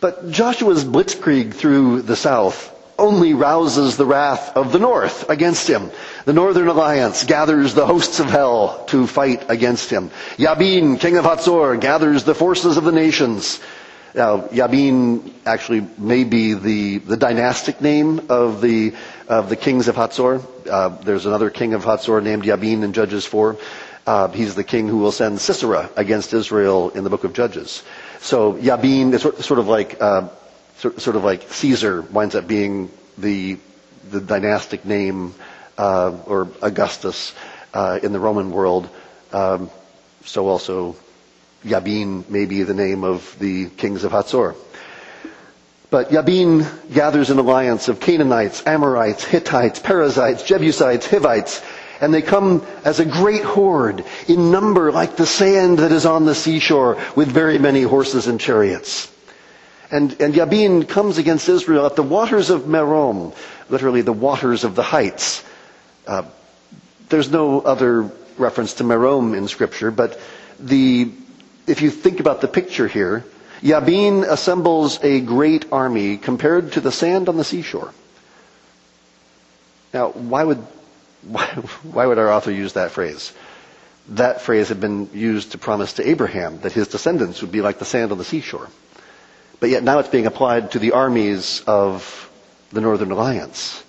But 0.00 0.30
Joshua's 0.30 0.84
blitzkrieg 0.84 1.54
through 1.54 2.02
the 2.02 2.16
south 2.16 2.72
only 2.98 3.34
rouses 3.34 3.96
the 3.96 4.06
wrath 4.06 4.56
of 4.56 4.72
the 4.72 4.78
north 4.78 5.28
against 5.28 5.68
him. 5.68 5.90
The 6.24 6.32
northern 6.32 6.68
alliance 6.68 7.24
gathers 7.24 7.74
the 7.74 7.86
hosts 7.86 8.20
of 8.20 8.26
hell 8.26 8.84
to 8.88 9.06
fight 9.06 9.50
against 9.50 9.90
him. 9.90 10.10
Yabin, 10.36 10.98
king 10.98 11.16
of 11.16 11.24
Hatzor, 11.24 11.80
gathers 11.80 12.24
the 12.24 12.34
forces 12.34 12.76
of 12.76 12.84
the 12.84 12.92
nations. 12.92 13.60
Now, 14.14 14.42
Yabin 14.48 15.30
actually 15.44 15.86
may 15.98 16.24
be 16.24 16.54
the, 16.54 16.98
the 16.98 17.18
dynastic 17.18 17.82
name 17.82 18.26
of 18.30 18.62
the, 18.62 18.94
of 19.28 19.50
the 19.50 19.56
kings 19.56 19.88
of 19.88 19.96
Hatzor. 19.96 20.42
Uh, 20.68 20.88
there's 21.02 21.26
another 21.26 21.50
king 21.50 21.74
of 21.74 21.84
Hatzor 21.84 22.22
named 22.22 22.44
Yabin 22.44 22.82
in 22.82 22.94
Judges 22.94 23.26
4. 23.26 23.56
Uh, 24.06 24.28
he's 24.28 24.54
the 24.54 24.64
king 24.64 24.88
who 24.88 24.98
will 24.98 25.12
send 25.12 25.40
Sisera 25.40 25.90
against 25.96 26.32
Israel 26.32 26.90
in 26.90 27.04
the 27.04 27.10
book 27.10 27.24
of 27.24 27.34
Judges. 27.34 27.82
So 28.20 28.54
Yabin 28.54 29.12
is 29.12 29.22
sort 29.44 29.58
of 29.58 29.68
like 29.68 30.00
uh, 30.00 30.28
sort 30.76 31.16
of 31.16 31.24
like 31.24 31.42
Caesar 31.50 32.02
winds 32.02 32.34
up 32.34 32.46
being 32.46 32.90
the 33.18 33.58
the 34.10 34.20
dynastic 34.20 34.84
name 34.84 35.34
uh, 35.78 36.16
or 36.26 36.48
Augustus 36.62 37.34
uh, 37.74 37.98
in 38.02 38.12
the 38.12 38.20
Roman 38.20 38.50
world. 38.50 38.88
Um, 39.32 39.70
so 40.24 40.48
also 40.48 40.96
Yabin 41.64 42.28
may 42.28 42.46
be 42.46 42.62
the 42.62 42.74
name 42.74 43.04
of 43.04 43.36
the 43.38 43.68
kings 43.70 44.04
of 44.04 44.12
Hatzor. 44.12 44.54
But 45.88 46.10
Yabin 46.10 46.66
gathers 46.92 47.30
an 47.30 47.38
alliance 47.38 47.88
of 47.88 48.00
Canaanites, 48.00 48.66
Amorites, 48.66 49.24
Hittites, 49.24 49.78
Perizzites, 49.78 50.42
Jebusites, 50.42 51.06
Hivites, 51.06 51.62
and 52.00 52.12
they 52.12 52.22
come 52.22 52.64
as 52.84 53.00
a 53.00 53.04
great 53.04 53.42
horde 53.44 54.04
in 54.28 54.50
number 54.50 54.92
like 54.92 55.16
the 55.16 55.26
sand 55.26 55.78
that 55.78 55.92
is 55.92 56.06
on 56.06 56.24
the 56.24 56.34
seashore 56.34 56.98
with 57.14 57.28
very 57.28 57.58
many 57.58 57.82
horses 57.82 58.26
and 58.26 58.40
chariots. 58.40 59.12
And, 59.90 60.20
and 60.20 60.34
Yabin 60.34 60.88
comes 60.88 61.18
against 61.18 61.48
Israel 61.48 61.86
at 61.86 61.96
the 61.96 62.02
waters 62.02 62.50
of 62.50 62.62
Merom, 62.62 63.34
literally 63.68 64.02
the 64.02 64.12
waters 64.12 64.64
of 64.64 64.74
the 64.74 64.82
heights. 64.82 65.44
Uh, 66.06 66.22
there's 67.08 67.30
no 67.30 67.60
other 67.60 68.10
reference 68.36 68.74
to 68.74 68.84
Merom 68.84 69.36
in 69.36 69.46
scripture, 69.48 69.90
but 69.90 70.20
the, 70.58 71.10
if 71.66 71.82
you 71.82 71.90
think 71.90 72.20
about 72.20 72.40
the 72.40 72.48
picture 72.48 72.88
here, 72.88 73.24
Yabin 73.62 74.28
assembles 74.28 75.02
a 75.02 75.20
great 75.20 75.66
army 75.72 76.16
compared 76.18 76.72
to 76.72 76.80
the 76.80 76.92
sand 76.92 77.28
on 77.28 77.36
the 77.36 77.44
seashore. 77.44 77.92
Now, 79.94 80.10
why 80.10 80.44
would 80.44 80.64
why, 81.22 81.46
why 81.82 82.06
would 82.06 82.18
our 82.18 82.32
author 82.32 82.50
use 82.50 82.74
that 82.74 82.90
phrase? 82.90 83.32
That 84.10 84.42
phrase 84.42 84.68
had 84.68 84.80
been 84.80 85.10
used 85.12 85.52
to 85.52 85.58
promise 85.58 85.94
to 85.94 86.08
Abraham 86.08 86.60
that 86.60 86.72
his 86.72 86.88
descendants 86.88 87.42
would 87.42 87.52
be 87.52 87.62
like 87.62 87.78
the 87.78 87.84
sand 87.84 88.12
on 88.12 88.18
the 88.18 88.24
seashore. 88.24 88.68
But 89.58 89.70
yet 89.70 89.82
now 89.82 89.98
it's 89.98 90.08
being 90.08 90.26
applied 90.26 90.72
to 90.72 90.78
the 90.78 90.92
armies 90.92 91.62
of 91.66 92.30
the 92.70 92.80
Northern 92.80 93.10
Alliance. 93.10 93.82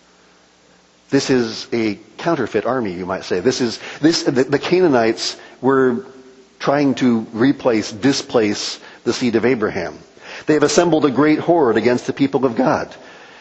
This 1.10 1.30
is 1.30 1.68
a 1.72 2.00
counterfeit 2.18 2.66
army, 2.66 2.94
you 2.94 3.06
might 3.06 3.24
say. 3.24 3.40
This 3.40 3.62
is, 3.62 3.80
this, 4.02 4.24
the, 4.24 4.32
the 4.32 4.60
Canaanites 4.60 5.38
were 5.62 6.06
trying 6.60 6.96
to 6.96 7.20
replace, 7.32 7.92
displace 7.92 8.80
the 9.04 9.14
seed 9.14 9.36
of 9.36 9.46
Abraham. 9.46 10.00
They 10.46 10.54
have 10.54 10.64
assembled 10.64 11.06
a 11.06 11.12
great 11.12 11.40
horde 11.40 11.78
against 11.78 12.08
the 12.08 12.14
people 12.14 12.46
of 12.46 12.56
God. 12.56 12.94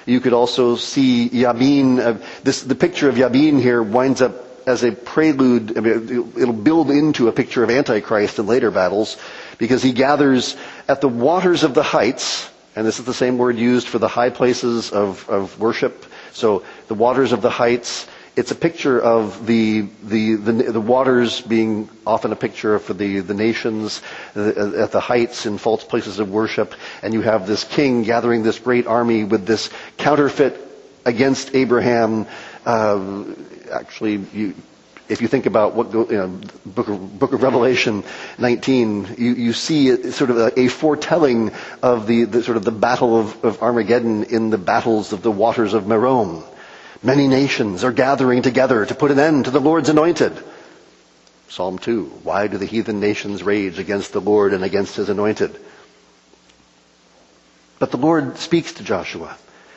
You 0.06 0.20
could 0.20 0.32
also 0.32 0.76
see 0.76 1.28
Yabin, 1.28 1.98
uh, 1.98 2.24
this, 2.44 2.62
the 2.62 2.74
picture 2.76 3.08
of 3.08 3.16
Yabin 3.16 3.60
here 3.60 3.82
winds 3.82 4.22
up 4.22 4.34
as 4.66 4.82
a 4.82 4.90
prelude, 4.92 5.76
I 5.78 5.80
mean, 5.80 6.32
it'll 6.36 6.52
build 6.52 6.90
into 6.90 7.28
a 7.28 7.32
picture 7.32 7.62
of 7.62 7.70
Antichrist 7.70 8.38
in 8.38 8.46
later 8.46 8.70
battles, 8.72 9.16
because 9.58 9.82
he 9.82 9.92
gathers 9.92 10.56
at 10.88 11.00
the 11.00 11.08
waters 11.08 11.62
of 11.62 11.74
the 11.74 11.84
heights, 11.84 12.50
and 12.74 12.84
this 12.86 12.98
is 12.98 13.04
the 13.04 13.14
same 13.14 13.38
word 13.38 13.56
used 13.56 13.86
for 13.86 13.98
the 14.00 14.08
high 14.08 14.30
places 14.30 14.90
of, 14.90 15.28
of 15.28 15.58
worship. 15.60 16.04
So 16.32 16.64
the 16.88 16.94
waters 16.94 17.32
of 17.32 17.42
the 17.42 17.50
heights 17.50 18.06
It's 18.36 18.50
a 18.50 18.54
picture 18.54 19.00
of 19.00 19.46
the, 19.46 19.88
the, 20.02 20.34
the, 20.34 20.52
the 20.72 20.80
waters 20.80 21.40
being 21.40 21.88
often 22.06 22.32
a 22.32 22.36
picture 22.36 22.78
for 22.78 22.92
the, 22.92 23.20
the 23.20 23.32
nations 23.32 24.02
uh, 24.36 24.74
at 24.76 24.92
the 24.92 25.00
heights 25.00 25.46
in 25.46 25.56
false 25.56 25.82
places 25.84 26.18
of 26.18 26.30
worship. 26.30 26.74
And 27.02 27.14
you 27.14 27.22
have 27.22 27.46
this 27.46 27.64
king 27.64 28.02
gathering 28.02 28.42
this 28.42 28.58
great 28.58 28.86
army 28.86 29.24
with 29.24 29.46
this 29.46 29.70
counterfeit 29.96 30.60
against 31.06 31.54
Abraham. 31.54 32.26
Uh, 32.66 33.24
actually, 33.72 34.16
you, 34.34 34.54
if 35.08 35.22
you 35.22 35.28
think 35.28 35.46
about 35.46 35.74
what 35.74 35.94
you 35.94 36.06
know, 36.10 36.40
book 36.66 36.88
of, 36.88 37.18
book 37.18 37.32
of 37.32 37.42
Revelation 37.42 38.04
19, 38.38 39.14
you, 39.16 39.32
you 39.32 39.52
see 39.54 40.10
sort 40.10 40.28
of 40.28 40.36
a, 40.36 40.60
a 40.60 40.68
foretelling 40.68 41.52
of 41.82 42.06
the, 42.06 42.24
the, 42.24 42.42
sort 42.42 42.58
of 42.58 42.64
the 42.66 42.70
battle 42.72 43.18
of, 43.18 43.42
of 43.46 43.62
Armageddon 43.62 44.24
in 44.24 44.50
the 44.50 44.58
battles 44.58 45.14
of 45.14 45.22
the 45.22 45.30
waters 45.30 45.72
of 45.72 45.84
Merom. 45.84 46.44
Many 47.06 47.28
nations 47.28 47.84
are 47.84 47.92
gathering 47.92 48.42
together 48.42 48.84
to 48.84 48.92
put 48.92 49.12
an 49.12 49.20
end 49.20 49.44
to 49.44 49.52
the 49.52 49.60
Lord's 49.60 49.88
anointed. 49.88 50.32
Psalm 51.48 51.78
2. 51.78 52.04
Why 52.24 52.48
do 52.48 52.58
the 52.58 52.66
heathen 52.66 52.98
nations 52.98 53.44
rage 53.44 53.78
against 53.78 54.12
the 54.12 54.20
Lord 54.20 54.52
and 54.52 54.64
against 54.64 54.96
his 54.96 55.08
anointed? 55.08 55.56
But 57.78 57.92
the 57.92 57.96
Lord 57.96 58.38
speaks 58.38 58.72
to 58.72 58.82
Joshua 58.82 59.36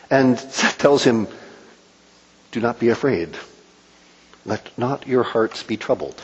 and 0.10 0.40
tells 0.80 1.04
him, 1.04 1.28
do 2.52 2.62
not 2.62 2.80
be 2.80 2.90
afraid. 2.90 3.38
Let 4.44 4.76
not 4.76 5.08
your 5.08 5.22
hearts 5.22 5.62
be 5.62 5.78
troubled. 5.78 6.20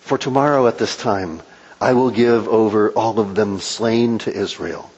For 0.00 0.18
tomorrow 0.18 0.66
at 0.66 0.76
this 0.76 0.98
time, 0.98 1.40
I 1.80 1.94
will 1.94 2.10
give 2.10 2.46
over 2.46 2.90
all 2.90 3.18
of 3.18 3.34
them 3.34 3.60
slain 3.60 4.18
to 4.18 4.30
Israel. 4.30 4.90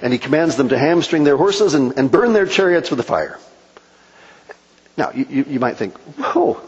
And 0.00 0.12
he 0.12 0.20
commands 0.20 0.54
them 0.54 0.68
to 0.68 0.78
hamstring 0.78 1.24
their 1.24 1.36
horses 1.36 1.74
and, 1.74 1.98
and 1.98 2.12
burn 2.12 2.32
their 2.32 2.46
chariots 2.46 2.90
with 2.90 2.98
the 2.98 3.02
fire. 3.02 3.40
Now, 4.98 5.12
you, 5.14 5.44
you 5.48 5.60
might 5.60 5.76
think, 5.76 5.96
whoa, 6.18 6.60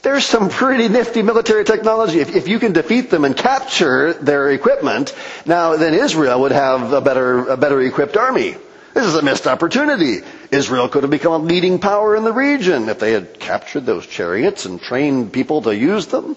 there's 0.00 0.24
some 0.24 0.48
pretty 0.48 0.88
nifty 0.88 1.22
military 1.22 1.64
technology. 1.64 2.18
If, 2.18 2.34
if, 2.34 2.48
you 2.48 2.58
can 2.58 2.72
defeat 2.72 3.10
them 3.10 3.26
and 3.26 3.36
capture 3.36 4.14
their 4.14 4.50
equipment, 4.50 5.14
now 5.44 5.76
then 5.76 5.92
Israel 5.92 6.40
would 6.40 6.52
have 6.52 6.94
a 6.94 7.02
better, 7.02 7.46
a 7.46 7.56
better 7.58 7.80
equipped 7.82 8.16
army. 8.16 8.56
This 8.94 9.04
is 9.04 9.14
a 9.14 9.22
missed 9.22 9.46
opportunity. 9.46 10.20
Israel 10.50 10.88
could 10.88 11.02
have 11.02 11.10
become 11.10 11.32
a 11.32 11.44
leading 11.44 11.78
power 11.78 12.16
in 12.16 12.24
the 12.24 12.32
region 12.32 12.88
if 12.88 13.00
they 13.00 13.12
had 13.12 13.38
captured 13.38 13.84
those 13.84 14.06
chariots 14.06 14.64
and 14.64 14.80
trained 14.80 15.32
people 15.32 15.62
to 15.62 15.76
use 15.76 16.06
them. 16.06 16.36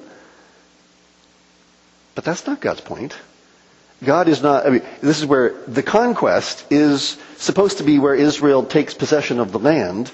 But 2.16 2.26
that's 2.26 2.46
not 2.46 2.60
God's 2.60 2.82
point. 2.82 3.16
God 4.04 4.28
is 4.28 4.42
not, 4.44 4.66
I 4.66 4.70
mean, 4.70 4.82
this 5.02 5.20
is 5.20 5.26
where 5.26 5.54
the 5.68 5.84
conquest 5.84 6.66
is 6.72 7.18
supposed 7.38 7.80
to 7.80 7.84
be 7.84 8.00
where 8.00 8.16
Israel 8.16 8.64
takes 8.64 8.94
possession 8.94 9.40
of 9.40 9.52
the 9.52 9.60
land, 9.60 10.12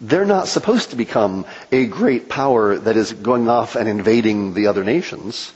they're 0.00 0.26
not 0.26 0.48
supposed 0.48 0.90
to 0.90 0.96
become 0.96 1.46
a 1.72 1.86
great 1.86 2.28
power 2.28 2.76
that 2.76 2.96
is 2.96 3.12
going 3.12 3.48
off 3.48 3.76
and 3.76 3.88
invading 3.88 4.54
the 4.54 4.66
other 4.66 4.84
nations. 4.84 5.52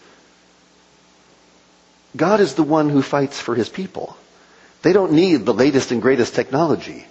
God 2.17 2.41
is 2.41 2.55
the 2.55 2.63
one 2.63 2.89
who 2.89 3.03
fights 3.03 3.41
for 3.41 3.55
his 3.55 3.69
people. 3.69 4.17
They 4.83 4.93
don't 4.93 5.13
need 5.13 5.45
the 5.45 5.55
latest 5.55 5.93
and 5.93 6.01
greatest 6.01 6.35
technology. 6.35 7.07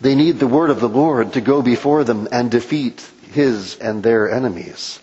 They 0.00 0.14
need 0.14 0.38
the 0.38 0.46
word 0.46 0.70
of 0.70 0.80
the 0.80 0.88
Lord 0.88 1.32
to 1.32 1.40
go 1.40 1.62
before 1.62 2.04
them 2.04 2.28
and 2.30 2.50
defeat 2.50 3.00
his 3.32 3.76
and 3.76 4.02
their 4.02 4.30
enemies. 4.30 5.00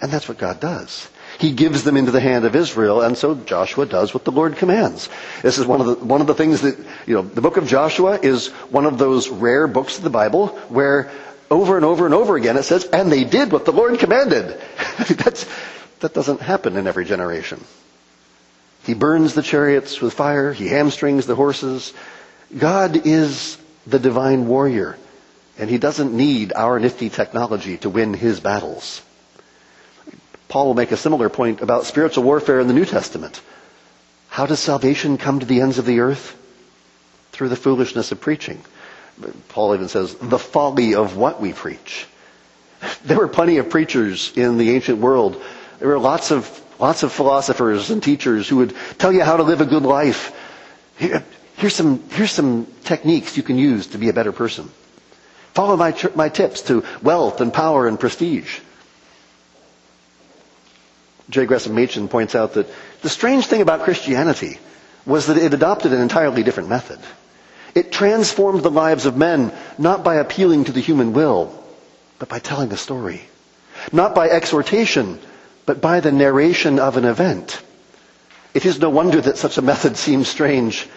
And 0.00 0.10
that's 0.10 0.28
what 0.28 0.38
God 0.38 0.60
does. 0.60 1.08
He 1.38 1.52
gives 1.52 1.84
them 1.84 1.96
into 1.96 2.10
the 2.10 2.20
hand 2.20 2.44
of 2.44 2.56
Israel, 2.56 3.00
and 3.00 3.16
so 3.16 3.36
Joshua 3.36 3.86
does 3.86 4.12
what 4.12 4.24
the 4.24 4.32
Lord 4.32 4.56
commands. 4.56 5.08
This 5.40 5.58
is 5.58 5.66
one 5.66 5.80
of 5.80 5.86
the, 5.86 5.94
one 6.04 6.20
of 6.20 6.26
the 6.26 6.34
things 6.34 6.62
that, 6.62 6.76
you 7.06 7.14
know, 7.14 7.22
the 7.22 7.40
book 7.40 7.56
of 7.56 7.68
Joshua 7.68 8.18
is 8.20 8.48
one 8.70 8.86
of 8.86 8.98
those 8.98 9.28
rare 9.28 9.68
books 9.68 9.98
of 9.98 10.04
the 10.04 10.10
Bible 10.10 10.48
where 10.68 11.12
over 11.48 11.76
and 11.76 11.84
over 11.84 12.06
and 12.06 12.14
over 12.14 12.36
again 12.36 12.56
it 12.56 12.64
says, 12.64 12.84
and 12.86 13.10
they 13.10 13.22
did 13.22 13.52
what 13.52 13.64
the 13.64 13.72
Lord 13.72 14.00
commanded. 14.00 14.60
That's, 15.08 15.46
that 16.00 16.12
doesn't 16.12 16.40
happen 16.40 16.76
in 16.76 16.88
every 16.88 17.04
generation. 17.04 17.64
He 18.82 18.94
burns 18.94 19.34
the 19.34 19.42
chariots 19.42 20.00
with 20.00 20.14
fire. 20.14 20.52
He 20.52 20.66
hamstrings 20.66 21.26
the 21.26 21.36
horses. 21.36 21.92
God 22.56 23.06
is 23.06 23.58
the 23.86 23.98
divine 23.98 24.48
warrior, 24.48 24.96
and 25.56 25.70
he 25.70 25.78
doesn't 25.78 26.12
need 26.12 26.52
our 26.52 26.80
nifty 26.80 27.10
technology 27.10 27.76
to 27.78 27.90
win 27.90 28.14
his 28.14 28.40
battles. 28.40 29.02
Paul 30.48 30.66
will 30.66 30.74
make 30.74 30.92
a 30.92 30.96
similar 30.96 31.28
point 31.28 31.60
about 31.60 31.84
spiritual 31.84 32.24
warfare 32.24 32.58
in 32.60 32.68
the 32.68 32.74
New 32.74 32.86
Testament. 32.86 33.40
How 34.30 34.46
does 34.46 34.60
salvation 34.60 35.18
come 35.18 35.40
to 35.40 35.46
the 35.46 35.60
ends 35.60 35.78
of 35.78 35.84
the 35.84 36.00
earth? 36.00 36.36
Through 37.32 37.50
the 37.50 37.56
foolishness 37.56 38.12
of 38.12 38.20
preaching. 38.20 38.60
Paul 39.48 39.74
even 39.74 39.88
says, 39.88 40.14
the 40.14 40.38
folly 40.38 40.94
of 40.94 41.16
what 41.16 41.40
we 41.40 41.52
preach. 41.52 42.06
There 43.04 43.18
were 43.18 43.28
plenty 43.28 43.56
of 43.58 43.70
preachers 43.70 44.32
in 44.36 44.56
the 44.56 44.70
ancient 44.70 44.98
world. 44.98 45.42
There 45.80 45.88
were 45.88 45.98
lots 45.98 46.30
of, 46.30 46.48
lots 46.78 47.02
of 47.02 47.12
philosophers 47.12 47.90
and 47.90 48.00
teachers 48.02 48.48
who 48.48 48.56
would 48.58 48.74
tell 48.98 49.12
you 49.12 49.22
how 49.24 49.36
to 49.36 49.42
live 49.42 49.60
a 49.60 49.66
good 49.66 49.82
life. 49.82 50.32
Here, 50.96 51.24
here's 51.56 51.74
some, 51.74 52.08
here's 52.10 52.30
some 52.30 52.66
techniques 52.84 53.36
you 53.36 53.42
can 53.42 53.58
use 53.58 53.88
to 53.88 53.98
be 53.98 54.08
a 54.08 54.12
better 54.12 54.30
person. 54.32 54.70
Follow 55.54 55.76
my, 55.76 55.92
my 56.14 56.28
tips 56.28 56.62
to 56.62 56.84
wealth 57.02 57.40
and 57.40 57.52
power 57.52 57.88
and 57.88 57.98
prestige. 57.98 58.60
J. 61.30 61.44
Gresham 61.46 61.74
Machen 61.74 62.08
points 62.08 62.34
out 62.34 62.54
that 62.54 62.66
the 63.02 63.08
strange 63.08 63.46
thing 63.46 63.60
about 63.60 63.82
Christianity 63.82 64.58
was 65.04 65.26
that 65.26 65.36
it 65.36 65.52
adopted 65.54 65.92
an 65.92 66.00
entirely 66.00 66.42
different 66.42 66.68
method. 66.68 66.98
It 67.74 67.92
transformed 67.92 68.62
the 68.62 68.70
lives 68.70 69.06
of 69.06 69.16
men 69.16 69.52
not 69.76 70.02
by 70.02 70.16
appealing 70.16 70.64
to 70.64 70.72
the 70.72 70.80
human 70.80 71.12
will, 71.12 71.52
but 72.18 72.28
by 72.28 72.38
telling 72.38 72.72
a 72.72 72.76
story. 72.76 73.22
Not 73.92 74.14
by 74.14 74.28
exhortation, 74.28 75.18
but 75.66 75.80
by 75.80 76.00
the 76.00 76.12
narration 76.12 76.78
of 76.78 76.96
an 76.96 77.04
event. 77.04 77.62
It 78.54 78.64
is 78.64 78.80
no 78.80 78.88
wonder 78.88 79.20
that 79.20 79.38
such 79.38 79.58
a 79.58 79.62
method 79.62 79.96
seems 79.96 80.28
strange. 80.28 80.88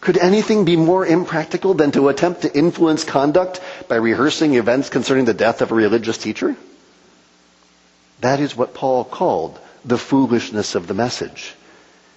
Could 0.00 0.16
anything 0.16 0.64
be 0.64 0.76
more 0.76 1.04
impractical 1.04 1.74
than 1.74 1.90
to 1.92 2.08
attempt 2.08 2.42
to 2.42 2.56
influence 2.56 3.04
conduct 3.04 3.60
by 3.88 3.96
rehearsing 3.96 4.54
events 4.54 4.88
concerning 4.88 5.24
the 5.24 5.34
death 5.34 5.60
of 5.60 5.72
a 5.72 5.74
religious 5.74 6.18
teacher? 6.18 6.56
That 8.20 8.40
is 8.40 8.56
what 8.56 8.74
Paul 8.74 9.04
called 9.04 9.58
the 9.84 9.98
foolishness 9.98 10.74
of 10.74 10.86
the 10.86 10.94
message. 10.94 11.54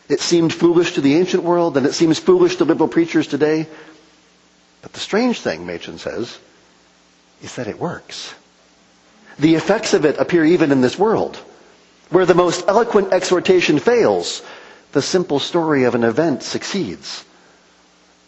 It 0.08 0.19
seemed 0.19 0.54
foolish 0.54 0.93
to 0.93 1.01
the 1.01 1.15
ancient 1.15 1.43
world, 1.43 1.78
and 1.78 1.86
it 1.86 1.93
seems 1.93 2.19
foolish 2.19 2.58
to 2.58 2.65
liberal 2.65 2.89
preachers 2.89 3.28
today. 3.28 3.67
But 4.82 4.93
the 4.93 4.99
strange 4.99 5.39
thing, 5.39 5.65
Machen 5.65 5.97
says, 5.97 6.38
is 7.41 7.56
that 7.56 7.67
it 7.67 7.80
works. 7.80 8.34
The 9.39 9.56
effects 9.56 9.93
of 9.93 10.06
it 10.06 10.17
appear 10.19 10.45
even 10.45 10.71
in 10.71 10.82
this 10.82 10.97
world. 10.97 11.38
Where 12.10 12.25
the 12.25 12.36
most 12.36 12.65
eloquent 12.67 13.12
exhortation 13.12 13.80
fails, 13.80 14.43
the 14.91 15.01
simple 15.01 15.39
story 15.39 15.86
of 15.86 15.95
an 15.95 16.04
event 16.04 16.43
succeeds. 16.43 17.25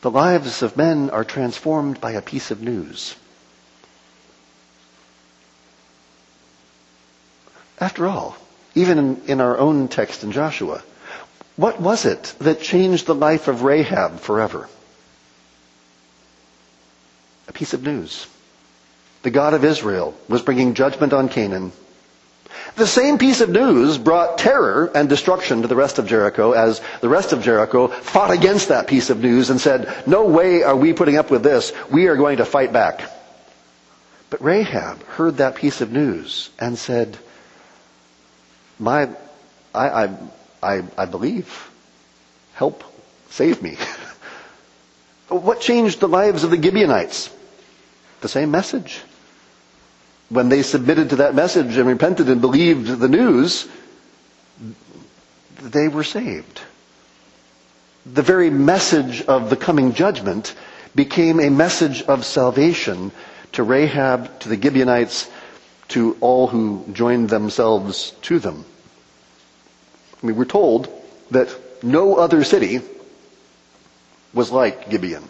The 0.01 0.11
lives 0.11 0.63
of 0.63 0.77
men 0.77 1.11
are 1.11 1.23
transformed 1.23 2.01
by 2.01 2.13
a 2.13 2.21
piece 2.21 2.49
of 2.49 2.61
news. 2.61 3.15
After 7.79 8.07
all, 8.07 8.35
even 8.77 8.97
in, 8.97 9.21
in 9.25 9.41
our 9.41 9.57
own 9.57 9.87
text 9.87 10.23
in 10.23 10.31
Joshua. 10.31 10.83
What 11.55 11.81
was 11.81 12.05
it 12.05 12.35
that 12.39 12.61
changed 12.61 13.07
the 13.07 13.15
life 13.15 13.47
of 13.47 13.63
Rahab 13.63 14.19
forever? 14.19 14.69
A 17.47 17.53
piece 17.53 17.73
of 17.73 17.81
news. 17.83 18.27
The 19.23 19.31
God 19.31 19.55
of 19.55 19.65
Israel 19.65 20.13
was 20.29 20.43
bringing 20.43 20.75
judgment 20.75 21.11
on 21.11 21.27
Canaan. 21.27 21.71
The 22.75 22.85
same 22.85 23.17
piece 23.17 23.41
of 23.41 23.49
news 23.49 23.97
brought 23.97 24.37
terror 24.37 24.91
and 24.93 25.09
destruction 25.09 25.63
to 25.63 25.67
the 25.67 25.75
rest 25.75 25.97
of 25.97 26.05
Jericho 26.05 26.51
as 26.51 26.79
the 27.01 27.09
rest 27.09 27.33
of 27.33 27.41
Jericho 27.41 27.87
fought 27.87 28.29
against 28.29 28.67
that 28.67 28.87
piece 28.87 29.09
of 29.09 29.19
news 29.19 29.49
and 29.49 29.59
said, 29.59 29.91
no 30.05 30.25
way 30.25 30.61
are 30.61 30.75
we 30.75 30.93
putting 30.93 31.17
up 31.17 31.31
with 31.31 31.41
this. 31.41 31.73
We 31.91 32.07
are 32.07 32.15
going 32.15 32.37
to 32.37 32.45
fight 32.45 32.71
back. 32.71 33.01
But 34.29 34.43
Rahab 34.43 35.03
heard 35.07 35.37
that 35.37 35.55
piece 35.55 35.81
of 35.81 35.91
news 35.91 36.51
and 36.59 36.77
said, 36.77 37.17
my, 38.79 39.09
I, 39.73 39.87
I, 40.05 40.09
I, 40.63 40.83
I 40.97 41.05
believe. 41.05 41.69
Help 42.53 42.83
save 43.29 43.61
me. 43.61 43.77
what 45.29 45.61
changed 45.61 45.99
the 45.99 46.07
lives 46.07 46.43
of 46.43 46.51
the 46.51 46.61
Gibeonites? 46.61 47.29
The 48.21 48.27
same 48.29 48.51
message. 48.51 49.01
When 50.29 50.49
they 50.49 50.63
submitted 50.63 51.11
to 51.11 51.17
that 51.17 51.35
message 51.35 51.77
and 51.77 51.87
repented 51.87 52.29
and 52.29 52.41
believed 52.41 52.87
the 52.99 53.07
news, 53.07 53.67
they 55.61 55.87
were 55.87 56.03
saved. 56.03 56.61
The 58.05 58.21
very 58.21 58.49
message 58.49 59.21
of 59.23 59.49
the 59.49 59.55
coming 59.55 59.93
judgment 59.93 60.53
became 60.95 61.39
a 61.39 61.49
message 61.49 62.01
of 62.03 62.25
salvation 62.25 63.11
to 63.53 63.63
Rahab, 63.63 64.39
to 64.41 64.49
the 64.49 64.59
Gibeonites, 64.61 65.29
to 65.89 66.17
all 66.21 66.47
who 66.47 66.85
joined 66.91 67.29
themselves 67.29 68.11
to 68.23 68.39
them. 68.39 68.65
I 70.21 70.25
mean, 70.27 70.35
we're 70.35 70.45
told 70.45 70.89
that 71.31 71.49
no 71.83 72.15
other 72.15 72.43
city 72.43 72.81
was 74.33 74.51
like 74.51 74.89
Gibeon. 74.89 75.23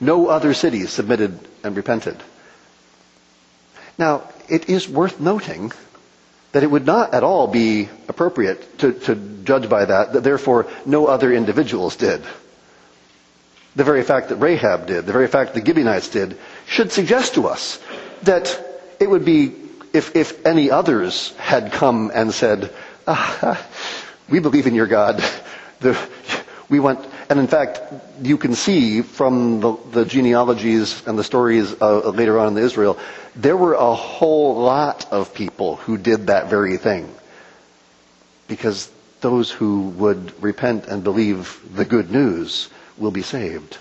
No 0.00 0.28
other 0.28 0.54
city 0.54 0.86
submitted 0.86 1.38
and 1.64 1.76
repented. 1.76 2.16
Now, 3.98 4.22
it 4.48 4.68
is 4.68 4.88
worth 4.88 5.18
noting 5.20 5.72
that 6.52 6.62
it 6.62 6.70
would 6.70 6.86
not 6.86 7.12
at 7.14 7.22
all 7.24 7.46
be 7.48 7.88
appropriate 8.08 8.78
to, 8.78 8.92
to 8.92 9.14
judge 9.44 9.68
by 9.68 9.84
that, 9.84 10.12
that 10.12 10.24
therefore 10.24 10.66
no 10.86 11.06
other 11.06 11.32
individuals 11.32 11.96
did. 11.96 12.22
The 13.76 13.84
very 13.84 14.02
fact 14.02 14.30
that 14.30 14.36
Rahab 14.36 14.86
did, 14.86 15.06
the 15.06 15.12
very 15.12 15.28
fact 15.28 15.52
that 15.54 15.60
the 15.60 15.66
Gibeonites 15.66 16.08
did, 16.08 16.38
should 16.66 16.90
suggest 16.90 17.34
to 17.34 17.46
us 17.48 17.78
that 18.22 18.48
it 18.98 19.08
would 19.10 19.24
be, 19.24 19.54
if, 19.92 20.14
if 20.16 20.44
any 20.46 20.70
others 20.70 21.34
had 21.36 21.72
come 21.72 22.10
and 22.14 22.32
said, 22.32 22.72
ah, 23.06 23.66
we 24.28 24.38
believe 24.40 24.66
in 24.66 24.74
your 24.74 24.86
God, 24.86 25.22
the, 25.80 25.98
we 26.68 26.80
want, 26.80 27.06
and 27.30 27.38
in 27.38 27.46
fact, 27.46 27.80
you 28.22 28.36
can 28.36 28.54
see 28.54 29.02
from 29.02 29.60
the, 29.60 29.76
the 29.92 30.04
genealogies 30.04 31.06
and 31.06 31.18
the 31.18 31.24
stories 31.24 31.80
later 31.80 32.38
on 32.38 32.56
in 32.56 32.62
Israel, 32.62 32.98
there 33.36 33.56
were 33.56 33.74
a 33.74 33.94
whole 33.94 34.56
lot 34.60 35.10
of 35.12 35.34
people 35.34 35.76
who 35.76 35.96
did 35.96 36.26
that 36.26 36.48
very 36.48 36.76
thing. 36.76 37.12
Because 38.48 38.90
those 39.20 39.50
who 39.50 39.88
would 39.90 40.42
repent 40.42 40.86
and 40.86 41.02
believe 41.04 41.60
the 41.74 41.84
good 41.84 42.10
news 42.10 42.68
will 42.96 43.10
be 43.10 43.22
saved. 43.22 43.78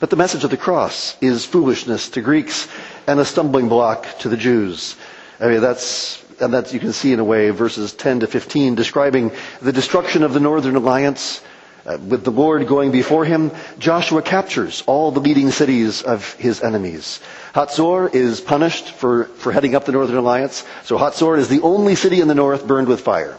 But 0.00 0.10
the 0.10 0.16
message 0.16 0.42
of 0.44 0.50
the 0.50 0.56
cross 0.56 1.16
is 1.20 1.44
foolishness 1.46 2.08
to 2.10 2.22
Greeks 2.22 2.66
and 3.06 3.20
a 3.20 3.24
stumbling 3.24 3.68
block 3.68 4.06
to 4.20 4.28
the 4.28 4.36
Jews. 4.36 4.96
I 5.40 5.48
mean, 5.48 5.60
that's, 5.60 6.22
and 6.40 6.52
that's, 6.52 6.72
you 6.72 6.80
can 6.80 6.92
see 6.92 7.12
in 7.12 7.18
a 7.20 7.24
way 7.24 7.50
verses 7.50 7.92
10 7.92 8.20
to 8.20 8.26
15 8.26 8.74
describing 8.74 9.32
the 9.60 9.72
destruction 9.72 10.22
of 10.22 10.32
the 10.34 10.40
Northern 10.40 10.76
Alliance. 10.76 11.42
Uh, 11.84 11.98
with 11.98 12.22
the 12.22 12.30
Lord 12.30 12.64
going 12.68 12.92
before 12.92 13.24
him, 13.24 13.50
Joshua 13.80 14.22
captures 14.22 14.84
all 14.86 15.10
the 15.10 15.18
leading 15.18 15.50
cities 15.50 16.00
of 16.02 16.34
his 16.34 16.62
enemies. 16.62 17.18
Hatzor 17.54 18.14
is 18.14 18.40
punished 18.40 18.90
for, 18.92 19.24
for 19.24 19.50
heading 19.50 19.74
up 19.74 19.84
the 19.84 19.90
Northern 19.90 20.16
Alliance. 20.16 20.64
So 20.84 20.96
Hatzor 20.96 21.38
is 21.38 21.48
the 21.48 21.60
only 21.62 21.96
city 21.96 22.20
in 22.20 22.28
the 22.28 22.36
north 22.36 22.68
burned 22.68 22.86
with 22.86 23.00
fire. 23.00 23.36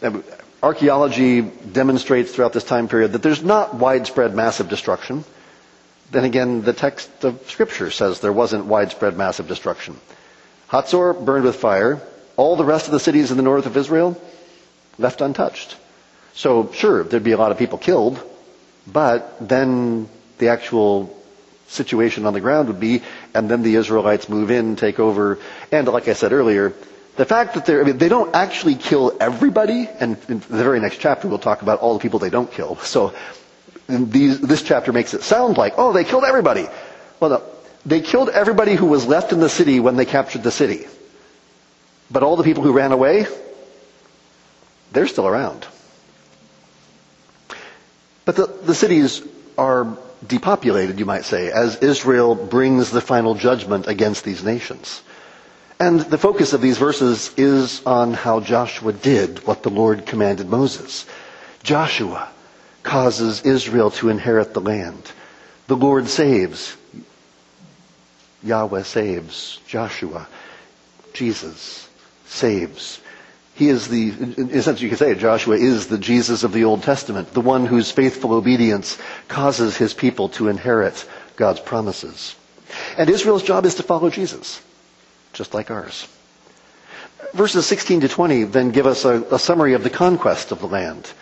Now, 0.00 0.22
archaeology 0.62 1.42
demonstrates 1.42 2.32
throughout 2.32 2.54
this 2.54 2.64
time 2.64 2.88
period 2.88 3.12
that 3.12 3.22
there's 3.22 3.42
not 3.42 3.74
widespread 3.74 4.34
massive 4.34 4.70
destruction. 4.70 5.24
Then 6.12 6.24
again, 6.24 6.60
the 6.60 6.74
text 6.74 7.24
of 7.24 7.50
Scripture 7.50 7.90
says 7.90 8.20
there 8.20 8.34
wasn't 8.34 8.66
widespread 8.66 9.16
massive 9.16 9.48
destruction. 9.48 9.98
Hatzor 10.68 11.24
burned 11.24 11.46
with 11.46 11.56
fire. 11.56 12.02
All 12.36 12.54
the 12.54 12.66
rest 12.66 12.84
of 12.84 12.92
the 12.92 13.00
cities 13.00 13.30
in 13.30 13.38
the 13.38 13.42
north 13.42 13.64
of 13.64 13.78
Israel 13.78 14.20
left 14.98 15.22
untouched. 15.22 15.74
So 16.34 16.70
sure, 16.72 17.02
there'd 17.02 17.24
be 17.24 17.32
a 17.32 17.38
lot 17.38 17.50
of 17.50 17.56
people 17.56 17.78
killed, 17.78 18.22
but 18.86 19.36
then 19.40 20.10
the 20.36 20.48
actual 20.48 21.18
situation 21.68 22.26
on 22.26 22.34
the 22.34 22.42
ground 22.42 22.68
would 22.68 22.80
be, 22.80 23.00
and 23.34 23.50
then 23.50 23.62
the 23.62 23.76
Israelites 23.76 24.28
move 24.28 24.50
in, 24.50 24.76
take 24.76 25.00
over, 25.00 25.38
and 25.70 25.88
like 25.88 26.08
I 26.08 26.12
said 26.12 26.32
earlier, 26.34 26.74
the 27.16 27.24
fact 27.24 27.54
that 27.54 27.64
they're, 27.64 27.80
I 27.80 27.84
mean, 27.84 27.96
they 27.96 28.10
don't 28.10 28.34
actually 28.34 28.74
kill 28.74 29.16
everybody, 29.18 29.88
and 29.88 30.18
in 30.28 30.40
the 30.40 30.62
very 30.62 30.80
next 30.80 30.98
chapter 30.98 31.26
we'll 31.26 31.38
talk 31.38 31.62
about 31.62 31.80
all 31.80 31.94
the 31.94 32.00
people 32.00 32.18
they 32.18 32.30
don't 32.30 32.52
kill. 32.52 32.76
So 32.84 33.14
these, 33.92 34.40
this 34.40 34.62
chapter 34.62 34.92
makes 34.92 35.14
it 35.14 35.22
sound 35.22 35.56
like, 35.56 35.74
oh, 35.76 35.92
they 35.92 36.04
killed 36.04 36.24
everybody. 36.24 36.66
Well, 37.20 37.30
no. 37.30 37.42
They 37.84 38.00
killed 38.00 38.28
everybody 38.28 38.74
who 38.74 38.86
was 38.86 39.06
left 39.06 39.32
in 39.32 39.40
the 39.40 39.48
city 39.48 39.80
when 39.80 39.96
they 39.96 40.04
captured 40.04 40.42
the 40.42 40.52
city. 40.52 40.86
But 42.10 42.22
all 42.22 42.36
the 42.36 42.44
people 42.44 42.62
who 42.62 42.72
ran 42.72 42.92
away, 42.92 43.26
they're 44.92 45.08
still 45.08 45.26
around. 45.26 45.66
But 48.24 48.36
the, 48.36 48.46
the 48.46 48.74
cities 48.74 49.22
are 49.58 49.96
depopulated, 50.26 51.00
you 51.00 51.06
might 51.06 51.24
say, 51.24 51.50
as 51.50 51.76
Israel 51.76 52.34
brings 52.36 52.90
the 52.90 53.00
final 53.00 53.34
judgment 53.34 53.88
against 53.88 54.24
these 54.24 54.44
nations. 54.44 55.02
And 55.80 56.00
the 56.00 56.18
focus 56.18 56.52
of 56.52 56.60
these 56.60 56.78
verses 56.78 57.32
is 57.36 57.84
on 57.84 58.14
how 58.14 58.38
Joshua 58.38 58.92
did 58.92 59.44
what 59.46 59.64
the 59.64 59.70
Lord 59.70 60.06
commanded 60.06 60.48
Moses. 60.48 61.06
Joshua 61.64 62.28
causes 62.82 63.42
Israel 63.42 63.90
to 63.92 64.08
inherit 64.08 64.54
the 64.54 64.60
land. 64.60 65.10
The 65.66 65.76
Lord 65.76 66.08
saves. 66.08 66.76
Yahweh 68.42 68.82
saves. 68.82 69.60
Joshua. 69.66 70.26
Jesus 71.12 71.88
saves. 72.26 73.00
He 73.54 73.68
is 73.68 73.88
the, 73.88 74.10
in 74.36 74.50
a 74.50 74.62
sense 74.62 74.80
you 74.80 74.88
could 74.88 74.98
say, 74.98 75.14
Joshua 75.14 75.56
is 75.56 75.86
the 75.86 75.98
Jesus 75.98 76.42
of 76.42 76.52
the 76.52 76.64
Old 76.64 76.82
Testament, 76.82 77.32
the 77.32 77.40
one 77.40 77.66
whose 77.66 77.90
faithful 77.90 78.32
obedience 78.32 78.98
causes 79.28 79.76
his 79.76 79.92
people 79.92 80.30
to 80.30 80.48
inherit 80.48 81.06
God's 81.36 81.60
promises. 81.60 82.34
And 82.96 83.10
Israel's 83.10 83.42
job 83.42 83.66
is 83.66 83.74
to 83.74 83.82
follow 83.82 84.08
Jesus, 84.08 84.62
just 85.34 85.52
like 85.52 85.70
ours. 85.70 86.08
Verses 87.34 87.66
16 87.66 88.00
to 88.00 88.08
20 88.08 88.44
then 88.44 88.70
give 88.70 88.86
us 88.86 89.04
a, 89.04 89.22
a 89.30 89.38
summary 89.38 89.74
of 89.74 89.84
the 89.84 89.90
conquest 89.90 90.50
of 90.50 90.60
the 90.60 90.66
land. 90.66 91.12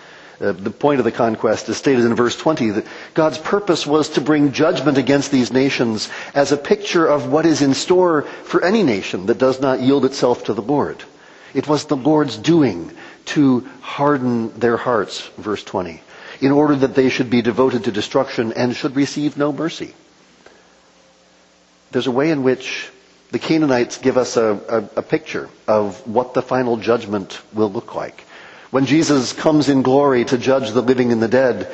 Uh, 0.41 0.53
the 0.53 0.71
point 0.71 0.99
of 1.01 1.05
the 1.05 1.13
conquest 1.13 1.69
is 1.69 1.77
stated 1.77 2.05
in 2.05 2.15
verse 2.15 2.35
20 2.35 2.71
that 2.71 2.87
God's 3.13 3.37
purpose 3.37 3.87
was 3.87 4.09
to 4.11 4.23
bring 4.23 4.53
judgment 4.53 4.97
against 4.97 5.31
these 5.31 5.53
nations 5.53 6.09
as 6.35 6.51
a 6.51 6.57
picture 6.57 7.07
of 7.07 7.31
what 7.31 7.45
is 7.45 7.61
in 7.61 7.75
store 7.75 8.23
for 8.23 8.65
any 8.65 8.83
nation 8.83 9.27
that 9.27 9.37
does 9.37 9.61
not 9.61 9.81
yield 9.81 10.07
itself 10.07 10.45
to 10.45 10.55
the 10.55 10.63
Lord. 10.63 11.03
It 11.53 11.69
was 11.69 11.85
the 11.85 11.97
Lord's 11.97 12.39
doing 12.39 12.91
to 13.27 13.69
harden 13.83 14.59
their 14.59 14.79
hearts, 14.79 15.29
verse 15.37 15.63
20, 15.63 16.01
in 16.41 16.53
order 16.53 16.75
that 16.77 16.95
they 16.95 17.11
should 17.11 17.29
be 17.29 17.43
devoted 17.43 17.85
to 17.85 17.93
destruction 17.93 18.55
and 18.55 18.75
should 18.75 18.97
receive 18.97 19.37
no 19.37 19.53
mercy. 19.53 19.95
There's 21.93 22.07
a 22.07 22.11
way 22.13 22.31
in 22.31 22.43
which 22.45 22.89
the 23.31 23.39
Canaanites 23.39 23.99
give 23.99 24.17
us 24.17 24.39
a, 24.39 24.89
a, 24.97 25.01
a 25.01 25.03
picture 25.03 25.51
of 25.69 26.07
what 26.07 26.33
the 26.33 26.43
final 26.43 26.79
judgment 26.79 27.41
will 27.53 27.71
look 27.71 27.95
like. 27.95 28.25
When 28.71 28.87
Jesus 28.87 29.33
comes 29.33 29.69
in 29.69 29.83
glory 29.83 30.25
to 30.25 30.39
judge 30.39 30.71
the 30.71 30.83
living 30.83 31.11
and 31.11 31.21
the 31.21 31.29
dead, 31.29 31.73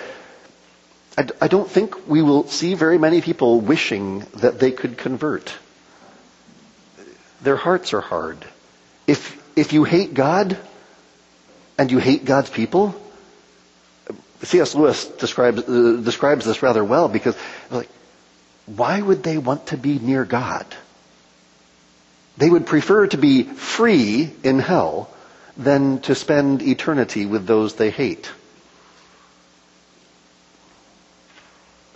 I, 1.18 1.26
I 1.42 1.48
don't 1.48 1.70
think 1.70 2.08
we 2.08 2.22
will 2.22 2.48
see 2.48 2.74
very 2.74 2.96
many 2.96 3.20
people 3.20 3.60
wishing 3.60 4.20
that 4.36 4.58
they 4.58 4.72
could 4.72 4.96
convert. 4.96 5.52
Their 7.42 7.56
hearts 7.56 7.92
are 7.92 8.00
hard. 8.00 8.38
If, 9.06 9.42
if 9.56 9.74
you 9.74 9.84
hate 9.84 10.14
God 10.14 10.56
and 11.76 11.90
you 11.90 11.98
hate 11.98 12.24
God's 12.24 12.48
people, 12.48 12.94
C.S. 14.42 14.74
Lewis 14.74 15.04
describes, 15.04 15.62
uh, 15.68 16.00
describes 16.02 16.46
this 16.46 16.62
rather 16.62 16.82
well 16.84 17.08
because, 17.08 17.36
like, 17.70 17.88
why 18.64 19.00
would 19.00 19.22
they 19.22 19.36
want 19.36 19.68
to 19.68 19.76
be 19.76 19.98
near 19.98 20.24
God? 20.24 20.66
They 22.38 22.48
would 22.48 22.66
prefer 22.66 23.06
to 23.08 23.18
be 23.18 23.42
free 23.42 24.30
in 24.42 24.58
hell 24.58 25.10
than 25.56 26.00
to 26.00 26.14
spend 26.14 26.62
eternity 26.62 27.26
with 27.26 27.46
those 27.46 27.74
they 27.74 27.90
hate. 27.90 28.30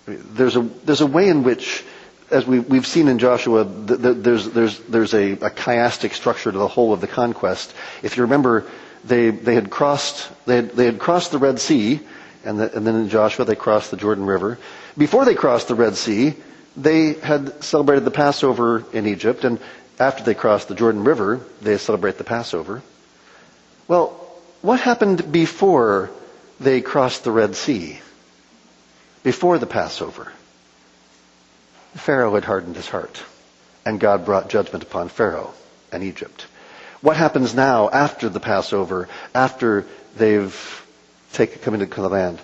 There's 0.07 0.57
a, 0.57 0.63
there's 0.85 1.03
a 1.03 1.07
way 1.07 1.29
in 1.29 1.43
which 1.45 1.85
as 2.31 2.47
we, 2.47 2.61
we've 2.61 2.87
seen 2.87 3.09
in 3.09 3.19
Joshua, 3.19 3.65
the, 3.65 3.97
the, 3.97 4.15
there's, 4.15 4.49
there's, 4.51 4.79
there's 4.81 5.15
a, 5.15 5.33
a 5.33 5.51
chiastic 5.51 6.13
structure 6.13 6.51
to 6.53 6.59
the 6.59 6.69
whole 6.69 6.93
of 6.93 7.01
the 7.01 7.07
conquest. 7.09 7.75
If 8.03 8.17
you 8.17 8.23
remember, 8.23 8.67
they, 9.05 9.31
they 9.31 9.55
had 9.55 9.71
crossed, 9.71 10.31
they 10.47 10.57
had, 10.57 10.71
they 10.71 10.85
had 10.87 10.99
crossed 10.99 11.33
the 11.33 11.39
Red 11.39 11.59
Sea, 11.59 12.01
and, 12.45 12.59
the, 12.61 12.75
and 12.77 12.87
then 12.87 12.95
in 12.95 13.09
Joshua 13.09 13.45
they 13.45 13.57
crossed 13.57 13.91
the 13.91 13.97
Jordan 13.97 14.25
River. 14.27 14.59
Before 14.97 15.25
they 15.25 15.35
crossed 15.35 15.69
the 15.69 15.75
Red 15.75 15.97
Sea, 15.97 16.35
they 16.77 17.15
had 17.15 17.63
celebrated 17.65 18.05
the 18.05 18.11
Passover 18.11 18.85
in 18.93 19.07
Egypt, 19.07 19.45
and 19.45 19.59
after 19.99 20.23
they 20.23 20.35
crossed 20.35 20.69
the 20.69 20.75
Jordan 20.75 21.05
River, 21.05 21.41
they 21.61 21.77
celebrate 21.79 22.17
the 22.17 22.25
Passover. 22.25 22.83
Well, 23.91 24.11
what 24.63 24.79
happened 24.79 25.33
before 25.33 26.11
they 26.61 26.81
crossed 26.81 27.25
the 27.25 27.33
Red 27.33 27.57
Sea? 27.57 27.99
Before 29.25 29.59
the 29.59 29.67
Passover? 29.67 30.33
Pharaoh 31.95 32.37
had 32.37 32.45
hardened 32.45 32.77
his 32.77 32.89
heart, 32.89 33.21
and 33.85 33.99
God 33.99 34.25
brought 34.25 34.49
judgment 34.49 34.85
upon 34.85 35.09
Pharaoh 35.09 35.53
and 35.91 36.05
Egypt. 36.05 36.47
What 37.01 37.17
happens 37.17 37.53
now 37.53 37.91
after 37.91 38.29
the 38.29 38.39
Passover, 38.39 39.09
after 39.35 39.85
they've 40.15 40.87
taken, 41.33 41.59
come 41.61 41.75
into 41.75 41.87
the 41.87 42.09
land? 42.09 42.41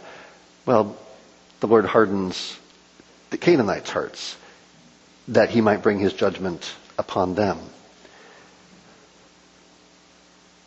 Well, 0.66 0.96
the 1.60 1.68
Lord 1.68 1.84
hardens 1.84 2.58
the 3.30 3.38
Canaanites' 3.38 3.90
hearts 3.90 4.36
that 5.28 5.50
he 5.50 5.60
might 5.60 5.84
bring 5.84 6.00
his 6.00 6.12
judgment 6.12 6.68
upon 6.98 7.36
them. 7.36 7.60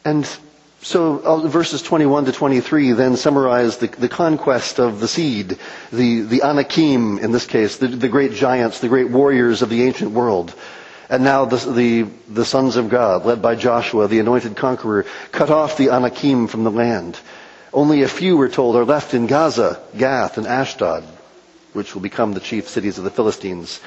And 0.06 0.26
so 0.82 1.20
uh, 1.20 1.48
verses 1.48 1.82
21 1.82 2.26
to 2.26 2.32
23 2.32 2.94
then 2.94 3.18
summarize 3.18 3.78
the, 3.78 3.88
the, 3.88 4.08
conquest 4.10 4.80
of 4.80 5.00
the 5.00 5.08
seed, 5.08 5.58
the, 5.92 6.22
the 6.22 6.42
Anakim 6.42 7.20
in 7.20 7.32
this 7.32 7.46
case, 7.46 7.78
the, 7.78 7.88
the 7.88 8.08
great 8.08 8.32
giants, 8.34 8.80
the 8.80 8.88
great 8.88 9.10
warriors 9.10 9.62
of 9.62 9.70
the 9.70 9.84
ancient 9.84 10.12
world. 10.12 10.54
And 11.10 11.24
now 11.24 11.46
the, 11.46 11.58
the, 11.58 12.04
the 12.32 12.46
sons 12.46 12.76
of 12.76 12.90
God, 12.90 13.26
led 13.26 13.42
by 13.42 13.56
Joshua, 13.56 14.08
the 14.08 14.20
anointed 14.20 14.56
conqueror, 14.56 15.06
cut 15.32 15.50
off 15.50 15.76
the 15.76 15.90
Anakim 15.90 16.48
from 16.48 16.64
the 16.64 16.72
land. 16.72 17.20
Only 17.74 18.04
a 18.04 18.08
few, 18.08 18.38
we're 18.38 18.50
told, 18.50 18.76
are 18.76 18.86
left 18.86 19.14
in 19.14 19.28
Gaza, 19.28 19.82
Gath, 19.98 20.38
and 20.38 20.48
Ashdod, 20.48 21.04
which 21.74 21.94
will 21.94 22.02
become 22.02 22.34
the 22.34 22.40
chief 22.40 22.68
cities 22.70 22.98
of 22.98 23.04
the 23.04 23.10
Philistines. 23.12 23.80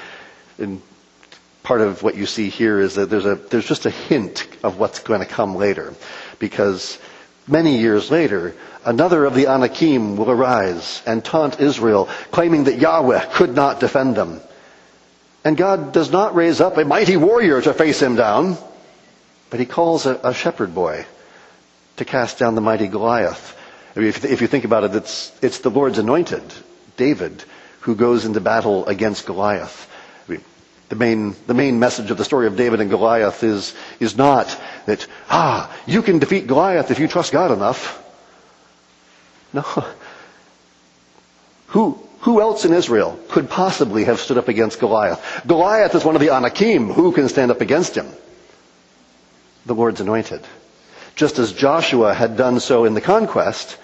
Part 1.62 1.80
of 1.80 2.02
what 2.02 2.16
you 2.16 2.26
see 2.26 2.48
here 2.48 2.80
is 2.80 2.96
that 2.96 3.08
there's 3.10 3.26
a 3.26 3.36
there's 3.36 3.66
just 3.66 3.86
a 3.86 3.90
hint 3.90 4.46
of 4.62 4.78
what's 4.78 5.00
going 5.00 5.20
to 5.20 5.26
come 5.26 5.54
later, 5.54 5.94
because 6.38 6.98
many 7.46 7.78
years 7.78 8.10
later, 8.10 8.54
another 8.84 9.24
of 9.24 9.34
the 9.34 9.46
Anakim 9.46 10.16
will 10.16 10.30
arise 10.30 11.02
and 11.06 11.24
taunt 11.24 11.60
Israel, 11.60 12.08
claiming 12.30 12.64
that 12.64 12.78
Yahweh 12.78 13.26
could 13.32 13.54
not 13.54 13.80
defend 13.80 14.16
them. 14.16 14.40
And 15.44 15.56
God 15.56 15.92
does 15.92 16.10
not 16.10 16.34
raise 16.34 16.60
up 16.60 16.76
a 16.78 16.84
mighty 16.84 17.16
warrior 17.16 17.60
to 17.60 17.74
face 17.74 18.00
him 18.00 18.14
down, 18.14 18.56
but 19.50 19.60
he 19.60 19.66
calls 19.66 20.06
a, 20.06 20.20
a 20.22 20.34
shepherd 20.34 20.74
boy 20.74 21.04
to 21.96 22.04
cast 22.04 22.38
down 22.38 22.54
the 22.54 22.60
mighty 22.60 22.88
Goliath. 22.88 23.58
I 23.94 24.00
mean, 24.00 24.08
if, 24.08 24.24
if 24.24 24.40
you 24.40 24.46
think 24.46 24.64
about 24.64 24.84
it, 24.84 24.94
it's, 24.94 25.32
it's 25.42 25.58
the 25.58 25.70
Lord's 25.70 25.98
anointed, 25.98 26.42
David, 26.96 27.44
who 27.80 27.94
goes 27.96 28.24
into 28.24 28.40
battle 28.40 28.86
against 28.86 29.26
Goliath. 29.26 29.88
The 30.92 30.98
main, 30.98 31.34
the 31.46 31.54
main 31.54 31.78
message 31.78 32.10
of 32.10 32.18
the 32.18 32.24
story 32.26 32.46
of 32.46 32.54
David 32.54 32.82
and 32.82 32.90
Goliath 32.90 33.42
is, 33.42 33.74
is 33.98 34.14
not 34.14 34.54
that, 34.84 35.06
ah, 35.30 35.74
you 35.86 36.02
can 36.02 36.18
defeat 36.18 36.46
Goliath 36.46 36.90
if 36.90 36.98
you 36.98 37.08
trust 37.08 37.32
God 37.32 37.50
enough. 37.50 37.98
No. 39.54 39.62
Who, 41.68 41.98
who 42.20 42.42
else 42.42 42.66
in 42.66 42.74
Israel 42.74 43.18
could 43.30 43.48
possibly 43.48 44.04
have 44.04 44.20
stood 44.20 44.36
up 44.36 44.48
against 44.48 44.80
Goliath? 44.80 45.44
Goliath 45.46 45.94
is 45.94 46.04
one 46.04 46.14
of 46.14 46.20
the 46.20 46.28
Anakim. 46.28 46.90
Who 46.90 47.12
can 47.12 47.30
stand 47.30 47.50
up 47.50 47.62
against 47.62 47.96
him? 47.96 48.08
The 49.64 49.74
Lord's 49.74 50.02
anointed. 50.02 50.42
Just 51.14 51.38
as 51.38 51.54
Joshua 51.54 52.12
had 52.12 52.36
done 52.36 52.60
so 52.60 52.84
in 52.84 52.92
the 52.92 53.00
conquest, 53.00 53.78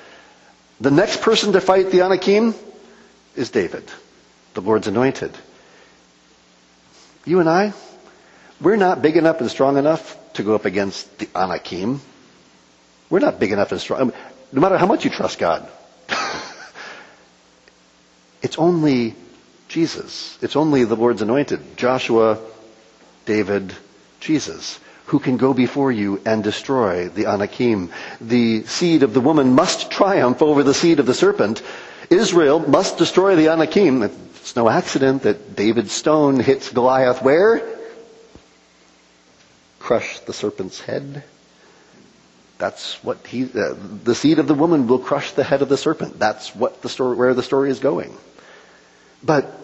the 0.78 0.90
next 0.90 1.22
person 1.22 1.54
to 1.54 1.62
fight 1.62 1.90
the 1.90 2.02
Anakim 2.02 2.54
is 3.34 3.48
David, 3.48 3.84
the 4.52 4.60
Lord's 4.60 4.88
anointed. 4.88 5.34
You 7.28 7.40
and 7.40 7.48
I, 7.48 7.74
we're 8.58 8.76
not 8.76 9.02
big 9.02 9.18
enough 9.18 9.40
and 9.40 9.50
strong 9.50 9.76
enough 9.76 10.16
to 10.32 10.42
go 10.42 10.54
up 10.54 10.64
against 10.64 11.18
the 11.18 11.28
Anakim. 11.34 12.00
We're 13.10 13.18
not 13.18 13.38
big 13.38 13.52
enough 13.52 13.70
and 13.70 13.80
strong. 13.80 14.12
No 14.50 14.60
matter 14.62 14.78
how 14.78 14.86
much 14.86 15.04
you 15.04 15.10
trust 15.10 15.38
God. 15.38 15.68
it's 18.42 18.58
only 18.58 19.14
Jesus. 19.68 20.38
It's 20.40 20.56
only 20.56 20.84
the 20.84 20.96
Lord's 20.96 21.20
anointed. 21.20 21.76
Joshua, 21.76 22.38
David, 23.26 23.74
Jesus 24.20 24.80
who 25.08 25.18
can 25.18 25.38
go 25.38 25.54
before 25.54 25.90
you 25.90 26.20
and 26.26 26.44
destroy 26.44 27.08
the 27.08 27.26
Anakim. 27.26 27.90
The 28.20 28.64
seed 28.64 29.02
of 29.02 29.14
the 29.14 29.22
woman 29.22 29.54
must 29.54 29.90
triumph 29.90 30.42
over 30.42 30.62
the 30.62 30.74
seed 30.74 31.00
of 31.00 31.06
the 31.06 31.14
serpent. 31.14 31.62
Israel 32.10 32.60
must 32.60 32.98
destroy 32.98 33.34
the 33.34 33.48
Anakim. 33.48 34.10
It's 34.48 34.56
no 34.56 34.70
accident 34.70 35.24
that 35.24 35.56
David's 35.56 35.92
stone 35.92 36.40
hits 36.40 36.70
Goliath 36.70 37.20
where? 37.20 37.60
Crush 39.78 40.20
the 40.20 40.32
serpent's 40.32 40.80
head. 40.80 41.22
That's 42.56 42.94
what 43.04 43.26
he, 43.26 43.44
uh, 43.44 43.74
the 44.04 44.14
seed 44.14 44.38
of 44.38 44.46
the 44.46 44.54
woman 44.54 44.86
will 44.86 45.00
crush 45.00 45.32
the 45.32 45.44
head 45.44 45.60
of 45.60 45.68
the 45.68 45.76
serpent. 45.76 46.18
That's 46.18 46.56
what 46.56 46.80
the 46.80 46.88
story, 46.88 47.14
where 47.14 47.34
the 47.34 47.42
story 47.42 47.68
is 47.68 47.78
going. 47.78 48.16
But, 49.22 49.54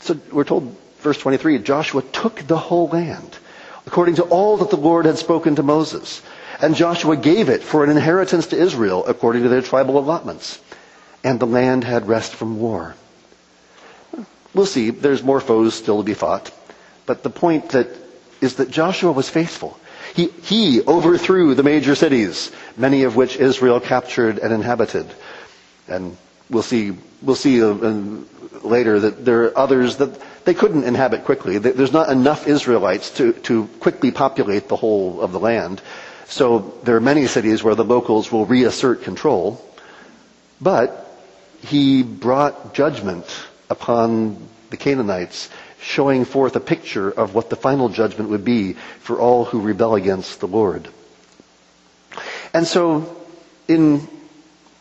so 0.00 0.20
we're 0.30 0.44
told, 0.44 0.76
verse 0.98 1.16
23, 1.16 1.60
Joshua 1.60 2.02
took 2.02 2.46
the 2.46 2.58
whole 2.58 2.88
land 2.88 3.38
according 3.86 4.16
to 4.16 4.24
all 4.24 4.58
that 4.58 4.68
the 4.68 4.76
Lord 4.76 5.06
had 5.06 5.16
spoken 5.16 5.56
to 5.56 5.62
Moses. 5.62 6.20
And 6.60 6.76
Joshua 6.76 7.16
gave 7.16 7.48
it 7.48 7.62
for 7.62 7.82
an 7.82 7.88
inheritance 7.88 8.48
to 8.48 8.58
Israel 8.58 9.06
according 9.06 9.44
to 9.44 9.48
their 9.48 9.62
tribal 9.62 9.98
allotments. 9.98 10.60
And 11.24 11.40
the 11.40 11.46
land 11.46 11.82
had 11.82 12.08
rest 12.08 12.34
from 12.34 12.60
war. 12.60 12.94
We'll 14.54 14.66
see. 14.66 14.90
There's 14.90 15.22
more 15.22 15.40
foes 15.40 15.74
still 15.74 15.98
to 15.98 16.04
be 16.04 16.14
fought. 16.14 16.50
But 17.06 17.22
the 17.22 17.30
point 17.30 17.70
that 17.70 17.88
is 18.40 18.56
that 18.56 18.70
Joshua 18.70 19.12
was 19.12 19.28
faithful. 19.28 19.78
He, 20.14 20.28
he 20.42 20.82
overthrew 20.82 21.54
the 21.54 21.62
major 21.62 21.94
cities, 21.94 22.50
many 22.76 23.02
of 23.02 23.16
which 23.16 23.36
Israel 23.36 23.80
captured 23.80 24.38
and 24.38 24.52
inhabited. 24.52 25.06
And 25.86 26.16
we'll 26.50 26.62
see, 26.62 26.96
we'll 27.22 27.36
see 27.36 27.62
uh, 27.62 27.72
later 28.62 29.00
that 29.00 29.24
there 29.24 29.44
are 29.44 29.58
others 29.58 29.96
that 29.96 30.18
they 30.44 30.54
couldn't 30.54 30.84
inhabit 30.84 31.24
quickly. 31.24 31.58
There's 31.58 31.92
not 31.92 32.08
enough 32.08 32.46
Israelites 32.46 33.10
to, 33.18 33.32
to 33.44 33.66
quickly 33.80 34.10
populate 34.10 34.68
the 34.68 34.76
whole 34.76 35.20
of 35.20 35.32
the 35.32 35.40
land. 35.40 35.82
So 36.26 36.74
there 36.84 36.96
are 36.96 37.00
many 37.00 37.26
cities 37.26 37.62
where 37.62 37.74
the 37.74 37.84
locals 37.84 38.32
will 38.32 38.46
reassert 38.46 39.02
control. 39.02 39.62
But 40.60 41.04
he 41.60 42.02
brought 42.02 42.74
judgment 42.74 43.26
upon 43.70 44.36
the 44.70 44.76
Canaanites, 44.76 45.48
showing 45.80 46.24
forth 46.24 46.56
a 46.56 46.60
picture 46.60 47.10
of 47.10 47.34
what 47.34 47.50
the 47.50 47.56
final 47.56 47.88
judgment 47.88 48.30
would 48.30 48.44
be 48.44 48.74
for 49.00 49.18
all 49.18 49.44
who 49.44 49.60
rebel 49.60 49.94
against 49.94 50.40
the 50.40 50.48
Lord. 50.48 50.88
And 52.52 52.66
so, 52.66 53.16
in 53.68 54.06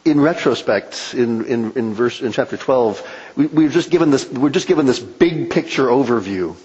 in 0.06 0.22
retrospect, 0.22 1.14
in, 1.14 1.44
in, 1.46 1.74
in 1.74 1.94
verse 1.94 2.22
in 2.22 2.32
chapter 2.32 2.56
12, 2.56 3.06
we, 3.36 3.46
we're 3.48 3.70
just 3.70 3.90
given 3.90 4.10
this 4.10 4.28
we're 4.30 4.50
just 4.50 4.68
given 4.68 4.86
this 4.86 5.00
big 5.00 5.50
picture 5.50 5.86
overview. 5.88 6.56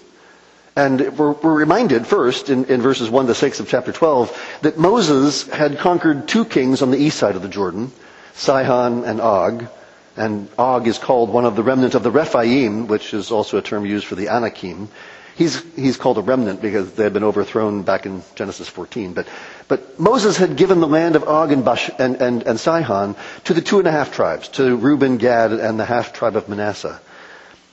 And 0.75 1.15
we're, 1.17 1.33
we're 1.33 1.53
reminded 1.53 2.07
first 2.07 2.49
in, 2.49 2.65
in 2.65 2.81
verses 2.81 3.07
1 3.09 3.27
to 3.27 3.35
6 3.35 3.59
of 3.59 3.69
chapter 3.69 3.91
12 3.91 4.59
that 4.63 4.77
Moses 4.79 5.47
had 5.47 5.77
conquered 5.77 6.27
two 6.27 6.45
kings 6.45 6.81
on 6.81 6.89
the 6.89 6.97
east 6.97 7.19
side 7.19 7.35
of 7.35 7.43
the 7.43 7.47
Jordan, 7.49 7.91
Sihon 8.33 9.03
and 9.05 9.21
Og. 9.21 9.67
And 10.15 10.47
Og 10.59 10.87
is 10.87 10.97
called 10.99 11.29
one 11.31 11.45
of 11.45 11.55
the 11.55 11.63
remnant 11.63 11.95
of 11.95 12.03
the 12.03 12.11
Rephaim, 12.11 12.87
which 12.87 13.13
is 13.13 13.31
also 13.31 13.57
a 13.57 13.61
term 13.61 13.85
used 13.85 14.05
for 14.05 14.15
the 14.15 14.29
Anakim. 14.29 14.89
He's, 15.35 15.63
he's 15.75 15.97
called 15.97 16.19
a 16.19 16.21
remnant 16.21 16.61
because 16.61 16.93
they 16.93 17.03
had 17.03 17.13
been 17.13 17.23
overthrown 17.23 17.81
back 17.81 18.05
in 18.05 18.21
Genesis 18.35 18.69
14. 18.69 19.13
But, 19.13 19.27
but 19.67 19.99
Moses 19.99 20.37
had 20.37 20.55
given 20.55 20.79
the 20.79 20.87
land 20.87 21.15
of 21.15 21.23
Og 21.23 21.51
and, 21.51 21.65
Bash, 21.65 21.89
and, 21.97 22.17
and, 22.21 22.43
and 22.43 22.59
Sihon 22.59 23.15
to 23.45 23.53
the 23.55 23.61
two 23.61 23.79
and 23.79 23.87
a 23.87 23.91
half 23.91 24.13
tribes, 24.13 24.49
to 24.49 24.75
Reuben, 24.75 25.17
Gad, 25.17 25.51
and 25.51 25.79
the 25.79 25.85
half 25.85 26.13
tribe 26.13 26.35
of 26.35 26.47
Manasseh. 26.47 27.01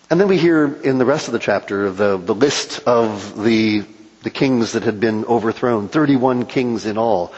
And 0.08 0.18
then 0.18 0.26
we 0.28 0.38
hear 0.38 0.74
in 0.82 0.96
the 0.96 1.04
rest 1.04 1.28
of 1.28 1.32
the 1.32 1.38
chapter 1.38 1.90
the, 1.90 2.16
the 2.16 2.34
list 2.34 2.80
of 2.86 3.40
the, 3.42 3.84
the 4.22 4.30
kings 4.30 4.72
that 4.72 4.82
had 4.84 4.98
been 4.98 5.26
overthrown, 5.26 5.88
31 5.88 6.46
kings 6.46 6.86
in 6.86 6.96
all. 6.96 7.34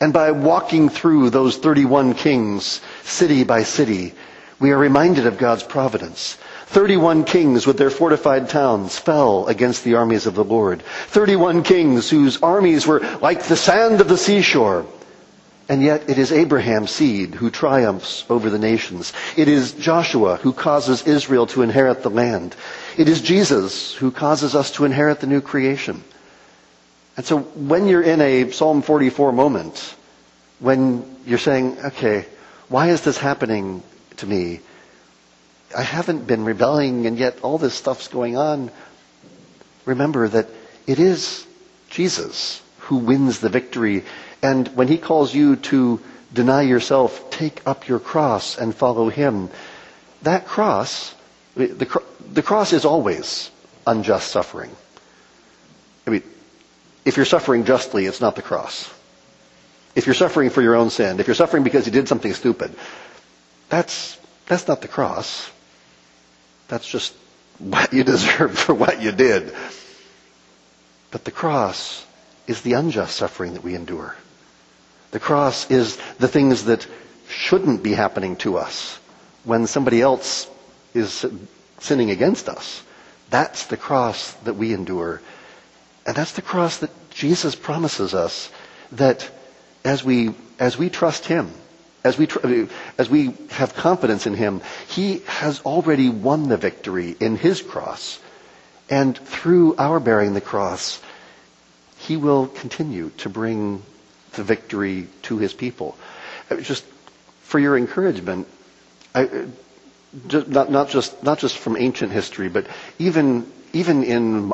And 0.00 0.12
by 0.12 0.32
walking 0.32 0.88
through 0.88 1.30
those 1.30 1.56
31 1.58 2.14
kings, 2.14 2.80
city 3.04 3.44
by 3.44 3.62
city, 3.62 4.14
we 4.60 4.72
are 4.72 4.78
reminded 4.78 5.26
of 5.26 5.38
God's 5.38 5.62
providence. 5.62 6.36
31 6.66 7.24
kings 7.24 7.66
with 7.66 7.78
their 7.78 7.90
fortified 7.90 8.50
towns 8.50 8.96
fell 8.96 9.46
against 9.46 9.82
the 9.82 9.94
armies 9.94 10.26
of 10.26 10.34
the 10.34 10.44
Lord. 10.44 10.82
31 11.08 11.64
kings 11.64 12.08
whose 12.08 12.40
armies 12.42 12.86
were 12.86 13.00
like 13.20 13.42
the 13.42 13.56
sand 13.56 14.00
of 14.00 14.08
the 14.08 14.18
seashore. 14.18 14.86
And 15.68 15.82
yet 15.82 16.10
it 16.10 16.18
is 16.18 16.30
Abraham's 16.30 16.90
seed 16.90 17.34
who 17.34 17.48
triumphs 17.48 18.24
over 18.28 18.50
the 18.50 18.58
nations. 18.58 19.12
It 19.36 19.48
is 19.48 19.72
Joshua 19.72 20.36
who 20.36 20.52
causes 20.52 21.06
Israel 21.06 21.46
to 21.48 21.62
inherit 21.62 22.02
the 22.02 22.10
land. 22.10 22.54
It 22.98 23.08
is 23.08 23.22
Jesus 23.22 23.94
who 23.94 24.10
causes 24.10 24.54
us 24.54 24.72
to 24.72 24.84
inherit 24.84 25.20
the 25.20 25.26
new 25.26 25.40
creation. 25.40 26.04
And 27.16 27.24
so 27.24 27.38
when 27.38 27.86
you're 27.86 28.02
in 28.02 28.20
a 28.20 28.50
Psalm 28.50 28.82
44 28.82 29.32
moment, 29.32 29.94
when 30.58 31.16
you're 31.24 31.38
saying, 31.38 31.78
okay, 31.78 32.26
why 32.68 32.90
is 32.90 33.00
this 33.02 33.18
happening 33.18 33.82
to 34.20 34.26
me? 34.26 34.60
I 35.76 35.82
haven't 35.82 36.26
been 36.26 36.44
rebelling 36.44 37.06
and 37.06 37.18
yet 37.18 37.40
all 37.42 37.58
this 37.58 37.74
stuff's 37.74 38.08
going 38.08 38.36
on. 38.36 38.70
Remember 39.84 40.28
that 40.28 40.48
it 40.86 40.98
is 40.98 41.46
Jesus 41.90 42.62
who 42.78 42.96
wins 42.96 43.40
the 43.40 43.48
victory. 43.48 44.04
And 44.42 44.68
when 44.68 44.88
he 44.88 44.98
calls 44.98 45.34
you 45.34 45.56
to 45.56 46.00
deny 46.32 46.62
yourself, 46.62 47.30
take 47.30 47.60
up 47.66 47.88
your 47.88 48.00
cross 48.00 48.58
and 48.58 48.74
follow 48.74 49.08
him, 49.08 49.50
that 50.22 50.46
cross, 50.46 51.14
the, 51.56 51.66
the 52.32 52.42
cross 52.42 52.72
is 52.72 52.84
always 52.84 53.50
unjust 53.86 54.28
suffering. 54.30 54.70
I 56.06 56.10
mean, 56.10 56.22
if 57.04 57.16
you're 57.16 57.26
suffering 57.26 57.64
justly, 57.64 58.06
it's 58.06 58.20
not 58.20 58.36
the 58.36 58.42
cross. 58.42 58.92
If 59.94 60.06
you're 60.06 60.14
suffering 60.14 60.50
for 60.50 60.62
your 60.62 60.76
own 60.76 60.90
sin, 60.90 61.18
if 61.18 61.26
you're 61.26 61.34
suffering 61.34 61.64
because 61.64 61.86
you 61.86 61.92
did 61.92 62.08
something 62.08 62.32
stupid, 62.32 62.74
that's, 63.70 64.18
that's 64.46 64.68
not 64.68 64.82
the 64.82 64.88
cross. 64.88 65.50
That's 66.68 66.86
just 66.86 67.14
what 67.58 67.92
you 67.92 68.04
deserve 68.14 68.58
for 68.58 68.74
what 68.74 69.00
you 69.00 69.12
did. 69.12 69.54
But 71.10 71.24
the 71.24 71.30
cross 71.30 72.04
is 72.46 72.62
the 72.62 72.74
unjust 72.74 73.16
suffering 73.16 73.54
that 73.54 73.64
we 73.64 73.74
endure. 73.74 74.16
The 75.12 75.20
cross 75.20 75.70
is 75.70 75.96
the 76.18 76.28
things 76.28 76.64
that 76.64 76.86
shouldn't 77.28 77.82
be 77.82 77.92
happening 77.92 78.36
to 78.36 78.58
us 78.58 78.98
when 79.44 79.66
somebody 79.66 80.00
else 80.00 80.48
is 80.94 81.24
sinning 81.78 82.10
against 82.10 82.48
us. 82.48 82.82
That's 83.30 83.66
the 83.66 83.76
cross 83.76 84.32
that 84.44 84.54
we 84.54 84.72
endure. 84.72 85.20
And 86.06 86.16
that's 86.16 86.32
the 86.32 86.42
cross 86.42 86.78
that 86.78 86.90
Jesus 87.10 87.54
promises 87.54 88.14
us 88.14 88.50
that 88.92 89.28
as 89.84 90.04
we, 90.04 90.34
as 90.58 90.76
we 90.76 90.90
trust 90.90 91.26
Him, 91.26 91.52
as 92.04 92.16
we, 92.18 92.28
as 92.98 93.10
we 93.10 93.34
have 93.50 93.74
confidence 93.74 94.26
in 94.26 94.34
Him, 94.34 94.60
He 94.88 95.18
has 95.26 95.60
already 95.60 96.08
won 96.08 96.48
the 96.48 96.56
victory 96.56 97.16
in 97.20 97.36
His 97.36 97.62
cross. 97.62 98.18
And 98.88 99.16
through 99.16 99.76
our 99.76 100.00
bearing 100.00 100.34
the 100.34 100.40
cross, 100.40 101.00
he 102.00 102.16
will 102.16 102.46
continue 102.48 103.10
to 103.18 103.28
bring 103.28 103.82
the 104.32 104.42
victory 104.42 105.06
to 105.22 105.36
his 105.38 105.52
people. 105.52 105.96
Uh, 106.50 106.56
just 106.56 106.84
for 107.42 107.58
your 107.58 107.76
encouragement, 107.76 108.48
I, 109.14 109.24
uh, 109.24 109.46
not, 110.48 110.70
not, 110.70 110.88
just, 110.88 111.22
not 111.22 111.38
just 111.38 111.58
from 111.58 111.76
ancient 111.76 112.10
history, 112.10 112.48
but 112.48 112.66
even, 112.98 113.50
even 113.74 114.02
in, 114.02 114.52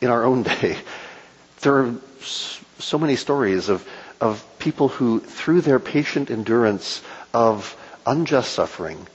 in 0.00 0.08
our 0.10 0.24
own 0.24 0.42
day, 0.60 0.78
there 1.60 1.74
are 1.78 1.94
so 2.78 2.98
many 2.98 3.14
stories 3.16 3.68
of, 3.68 3.86
of 4.20 4.42
people 4.66 4.88
who, 4.88 5.20
through 5.20 5.60
their 5.60 5.78
patient 5.78 6.28
endurance 6.28 7.00
of 7.32 7.76
unjust 8.04 8.50
suffering, 8.52 9.06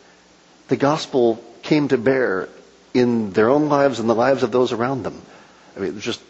the 0.69 0.77
gospel 0.77 1.43
came 1.61 1.89
to 1.89 1.97
bear 1.97 2.47
in 2.93 3.31
their 3.33 3.49
own 3.49 3.67
lives 3.67 3.99
and 3.99 4.09
the 4.09 4.15
lives 4.15 4.43
of 4.43 4.51
those 4.53 4.71
around 4.71 5.03
them. 5.03 5.21
I 5.75 5.81
mean, 5.81 5.99
just, 5.99 6.21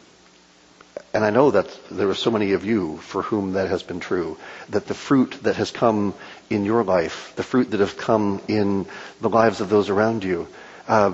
and 1.14 1.24
I 1.24 1.30
know 1.30 1.52
that 1.52 1.70
there 1.92 2.10
are 2.10 2.16
so 2.16 2.32
many 2.32 2.54
of 2.54 2.66
you 2.66 2.98
for 2.98 3.22
whom 3.22 3.54
that 3.54 3.70
has 3.70 3.84
been 3.84 4.00
true, 4.00 4.40
that 4.70 4.88
the 4.88 4.96
fruit 4.96 5.38
that 5.44 5.56
has 5.58 5.70
come 5.70 6.16
in 6.50 6.66
your 6.66 6.84
life, 6.84 7.34
the 7.36 7.44
fruit 7.44 7.70
that 7.70 7.80
has 7.80 7.94
come 7.94 8.42
in 8.48 8.88
the 9.20 9.30
lives 9.30 9.62
of 9.62 9.70
those 9.70 9.92
around 9.92 10.24
you, 10.24 10.48
uh, 10.88 11.14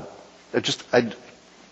just, 0.62 0.82
I'd, 0.94 1.14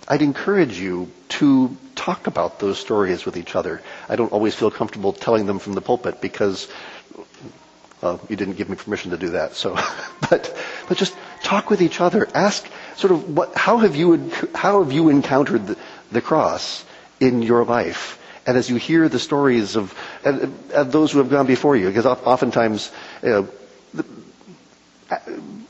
I'd 0.07 0.21
encourage 0.21 0.77
you 0.79 1.11
to 1.29 1.75
talk 1.95 2.27
about 2.27 2.59
those 2.59 2.77
stories 2.79 3.25
with 3.25 3.37
each 3.37 3.55
other. 3.55 3.81
I 4.07 4.15
don't 4.15 4.31
always 4.31 4.53
feel 4.53 4.69
comfortable 4.69 5.13
telling 5.13 5.45
them 5.45 5.59
from 5.59 5.73
the 5.73 5.81
pulpit 5.81 6.21
because 6.21 6.67
well, 8.01 8.21
you 8.29 8.35
didn't 8.35 8.55
give 8.55 8.69
me 8.69 8.75
permission 8.75 9.11
to 9.11 9.17
do 9.17 9.29
that. 9.31 9.55
So, 9.55 9.73
but 10.29 10.55
but 10.87 10.97
just 10.97 11.15
talk 11.43 11.69
with 11.69 11.81
each 11.81 12.01
other. 12.01 12.27
Ask 12.35 12.67
sort 12.97 13.11
of 13.13 13.35
what 13.35 13.55
how 13.55 13.77
have 13.77 13.95
you 13.95 14.31
how 14.53 14.83
have 14.83 14.91
you 14.91 15.09
encountered 15.09 15.67
the, 15.67 15.77
the 16.11 16.21
cross 16.21 16.85
in 17.19 17.41
your 17.41 17.65
life? 17.65 18.21
And 18.47 18.57
as 18.57 18.69
you 18.69 18.75
hear 18.75 19.09
the 19.09 19.17
stories 19.17 19.75
of, 19.75 19.91
of 20.23 20.91
those 20.91 21.11
who 21.11 21.17
have 21.17 21.31
gone 21.31 21.47
before 21.47 21.75
you, 21.75 21.87
because 21.87 22.05
oftentimes 22.05 22.91
you 23.23 23.29
know, 23.29 23.47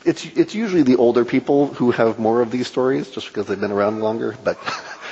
it's 0.05 0.25
it's 0.25 0.55
usually 0.55 0.83
the 0.83 0.95
older 0.97 1.25
people 1.25 1.67
who 1.67 1.91
have 1.91 2.19
more 2.19 2.41
of 2.41 2.51
these 2.51 2.67
stories, 2.67 3.09
just 3.09 3.27
because 3.27 3.47
they've 3.47 3.59
been 3.59 3.71
around 3.71 3.99
longer. 3.99 4.35
But 4.43 4.57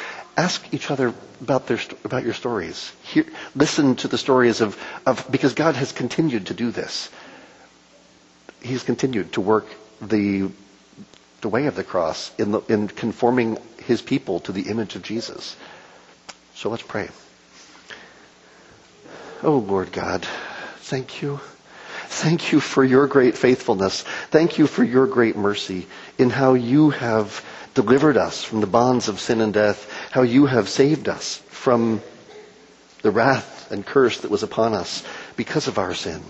ask 0.37 0.65
each 0.73 0.89
other 0.91 1.13
about 1.41 1.67
their 1.67 1.79
about 2.05 2.23
your 2.23 2.33
stories. 2.33 2.91
Hear, 3.03 3.25
listen 3.55 3.95
to 3.97 4.07
the 4.07 4.17
stories 4.17 4.61
of, 4.61 4.77
of 5.05 5.25
because 5.29 5.53
God 5.53 5.75
has 5.75 5.91
continued 5.91 6.47
to 6.47 6.53
do 6.53 6.71
this. 6.71 7.09
He's 8.61 8.83
continued 8.83 9.33
to 9.33 9.41
work 9.41 9.65
the 10.01 10.49
the 11.41 11.49
way 11.49 11.65
of 11.65 11.75
the 11.75 11.83
cross 11.83 12.31
in 12.37 12.51
the, 12.51 12.61
in 12.69 12.87
conforming 12.87 13.57
His 13.85 14.01
people 14.01 14.39
to 14.41 14.51
the 14.51 14.69
image 14.69 14.95
of 14.95 15.03
Jesus. 15.03 15.57
So 16.55 16.69
let's 16.69 16.83
pray. 16.83 17.09
Oh 19.41 19.57
Lord 19.57 19.91
God, 19.91 20.25
thank 20.77 21.21
you. 21.21 21.39
Thank 22.13 22.51
you 22.51 22.59
for 22.59 22.83
your 22.83 23.07
great 23.07 23.37
faithfulness. 23.37 24.03
Thank 24.29 24.57
you 24.57 24.67
for 24.67 24.83
your 24.83 25.07
great 25.07 25.35
mercy 25.35 25.87
in 26.17 26.29
how 26.29 26.53
you 26.53 26.91
have 26.91 27.43
delivered 27.73 28.17
us 28.17 28.43
from 28.43 28.61
the 28.61 28.67
bonds 28.67 29.09
of 29.09 29.19
sin 29.19 29.41
and 29.41 29.53
death, 29.53 29.91
how 30.11 30.21
you 30.21 30.45
have 30.45 30.69
saved 30.69 31.09
us 31.09 31.37
from 31.49 32.01
the 33.01 33.11
wrath 33.11 33.71
and 33.71 33.85
curse 33.85 34.19
that 34.21 34.31
was 34.31 34.43
upon 34.43 34.73
us 34.73 35.03
because 35.35 35.67
of 35.67 35.77
our 35.77 35.93
sin. 35.93 36.21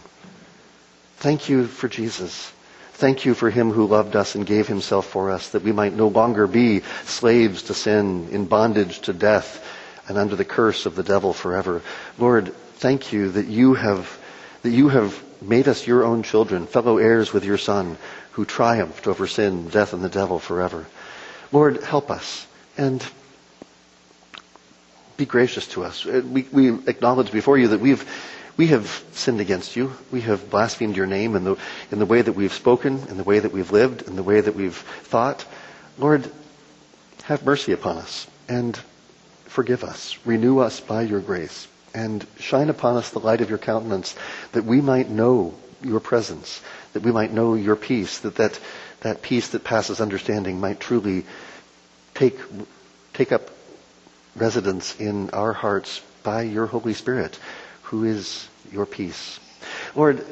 Thank 1.17 1.49
you 1.49 1.67
for 1.67 1.88
Jesus. 1.88 2.51
Thank 2.93 3.25
you 3.25 3.34
for 3.34 3.49
him 3.49 3.71
who 3.71 3.86
loved 3.86 4.15
us 4.15 4.36
and 4.36 4.45
gave 4.45 4.67
himself 4.67 5.07
for 5.07 5.31
us 5.31 5.49
that 5.49 5.63
we 5.63 5.71
might 5.71 5.93
no 5.93 6.07
longer 6.07 6.47
be 6.47 6.81
slaves 7.05 7.63
to 7.63 7.73
sin, 7.73 8.29
in 8.31 8.45
bondage 8.45 9.01
to 9.01 9.13
death, 9.13 9.65
and 10.07 10.17
under 10.17 10.36
the 10.36 10.45
curse 10.45 10.86
of 10.86 10.95
the 10.95 11.03
devil 11.03 11.34
forever. 11.34 11.81
Lord, 12.17 12.53
thank 12.75 13.11
you 13.11 13.31
that 13.31 13.47
you 13.47 13.73
have, 13.73 14.17
that 14.64 14.72
you 14.72 14.89
have 14.89 15.22
made 15.41 15.68
us 15.68 15.86
your 15.86 16.03
own 16.03 16.24
children, 16.24 16.66
fellow 16.66 16.97
heirs 16.97 17.32
with 17.32 17.45
your 17.45 17.57
son, 17.57 17.97
who 18.32 18.45
triumphed 18.45 19.07
over 19.07 19.28
sin, 19.28 19.68
death, 19.70 19.93
and 19.93 20.03
the 20.03 20.09
devil 20.09 20.39
forever. 20.39 20.86
Lord, 21.51 21.84
help 21.84 22.09
us 22.09 22.47
and 22.78 23.05
be 25.18 25.26
gracious 25.26 25.68
to 25.68 25.84
us. 25.84 26.05
Uh, 26.05 26.24
we, 26.26 26.47
we 26.51 26.70
acknowledge 26.88 27.32
before 27.32 27.57
you 27.57 27.68
that 27.70 27.80
we've 27.80 28.09
we 28.55 28.68
have 28.68 29.03
sinned 29.14 29.41
against 29.41 29.76
you. 29.76 29.93
We 30.11 30.22
have 30.22 30.51
blasphemed 30.51 30.95
your 30.95 31.07
name 31.07 31.36
in 31.36 31.43
the, 31.43 31.55
in 31.91 31.97
the 31.97 32.05
way 32.05 32.22
that 32.22 32.34
we've 32.34 32.53
spoken, 32.53 32.99
in 33.09 33.18
the 33.18 33.24
way 33.24 33.39
that 33.39 33.51
we've 33.51 33.72
lived, 33.72 34.03
in 34.03 34.16
the 34.16 34.22
way 34.22 34.41
that 34.41 34.53
we've 34.53 34.76
thought. 34.76 35.43
Lord, 35.97 36.30
have 37.24 37.43
mercy 37.43 37.72
upon 37.72 37.97
us 37.97 38.28
and 38.47 38.80
forgive 39.45 39.84
us. 39.84 40.20
Renew 40.24 40.59
us 40.59 40.80
by 40.80 41.01
your 41.01 41.20
grace 41.20 41.68
and 41.93 42.25
shine 42.39 42.69
upon 42.69 42.97
us 42.97 43.09
the 43.09 43.19
light 43.19 43.41
of 43.41 43.49
your 43.49 43.59
countenance 43.59 44.15
that 44.53 44.65
we 44.65 44.81
might 44.81 45.09
know 45.09 45.53
your 45.81 45.99
presence, 45.99 46.61
that 46.93 47.03
we 47.03 47.11
might 47.11 47.31
know 47.31 47.55
your 47.55 47.75
peace, 47.75 48.19
that 48.19 48.35
that, 48.35 48.59
that 49.01 49.21
peace 49.21 49.49
that 49.49 49.63
passes 49.63 50.01
understanding 50.01 50.59
might 50.59 50.79
truly 50.79 51.25
take, 52.13 52.37
take 53.13 53.31
up 53.31 53.49
residence 54.35 54.99
in 54.99 55.29
our 55.31 55.53
hearts 55.53 56.01
by 56.23 56.43
your 56.43 56.65
Holy 56.65 56.93
Spirit, 56.93 57.37
who 57.83 58.05
is 58.05 58.47
your 58.71 58.85
peace. 58.85 59.39
Lord, 59.95 60.25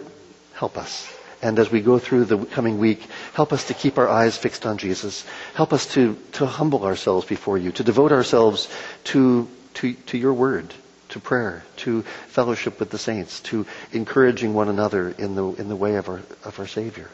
help 0.53 0.77
us. 0.77 1.13
And 1.41 1.57
as 1.57 1.71
we 1.71 1.81
go 1.81 1.97
through 1.97 2.25
the 2.25 2.45
coming 2.45 2.77
week, 2.77 3.01
help 3.33 3.51
us 3.51 3.67
to 3.67 3.73
keep 3.73 3.97
our 3.97 4.07
eyes 4.07 4.37
fixed 4.37 4.65
on 4.65 4.77
Jesus. 4.77 5.25
Help 5.55 5.73
us 5.73 5.87
to, 5.93 6.15
to 6.33 6.45
humble 6.45 6.85
ourselves 6.85 7.25
before 7.25 7.57
you, 7.57 7.71
to 7.73 7.83
devote 7.83 8.11
ourselves 8.11 8.69
to, 9.05 9.47
to, 9.75 9.93
to 9.93 10.17
your 10.17 10.33
word, 10.33 10.71
to 11.11 11.19
prayer, 11.19 11.63
to 11.77 12.01
fellowship 12.27 12.79
with 12.79 12.89
the 12.89 12.97
saints, 12.97 13.39
to 13.41 13.65
encouraging 13.91 14.53
one 14.53 14.69
another 14.69 15.09
in 15.09 15.35
the, 15.35 15.45
in 15.53 15.69
the 15.69 15.75
way 15.75 15.95
of 15.95 16.09
our, 16.09 16.21
of 16.43 16.59
our 16.59 16.67
Savior. 16.67 17.09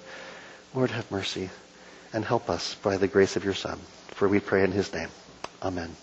Lord, 0.74 0.92
have 0.92 1.10
mercy 1.12 1.50
and 2.14 2.24
help 2.24 2.50
us 2.50 2.76
by 2.76 2.98
the 2.98 3.08
grace 3.08 3.36
of 3.36 3.44
your 3.44 3.54
Son. 3.54 3.80
For 4.10 4.28
we 4.28 4.40
pray 4.40 4.64
in 4.64 4.72
his 4.72 4.92
name. 4.94 5.10
Amen. 5.62 5.96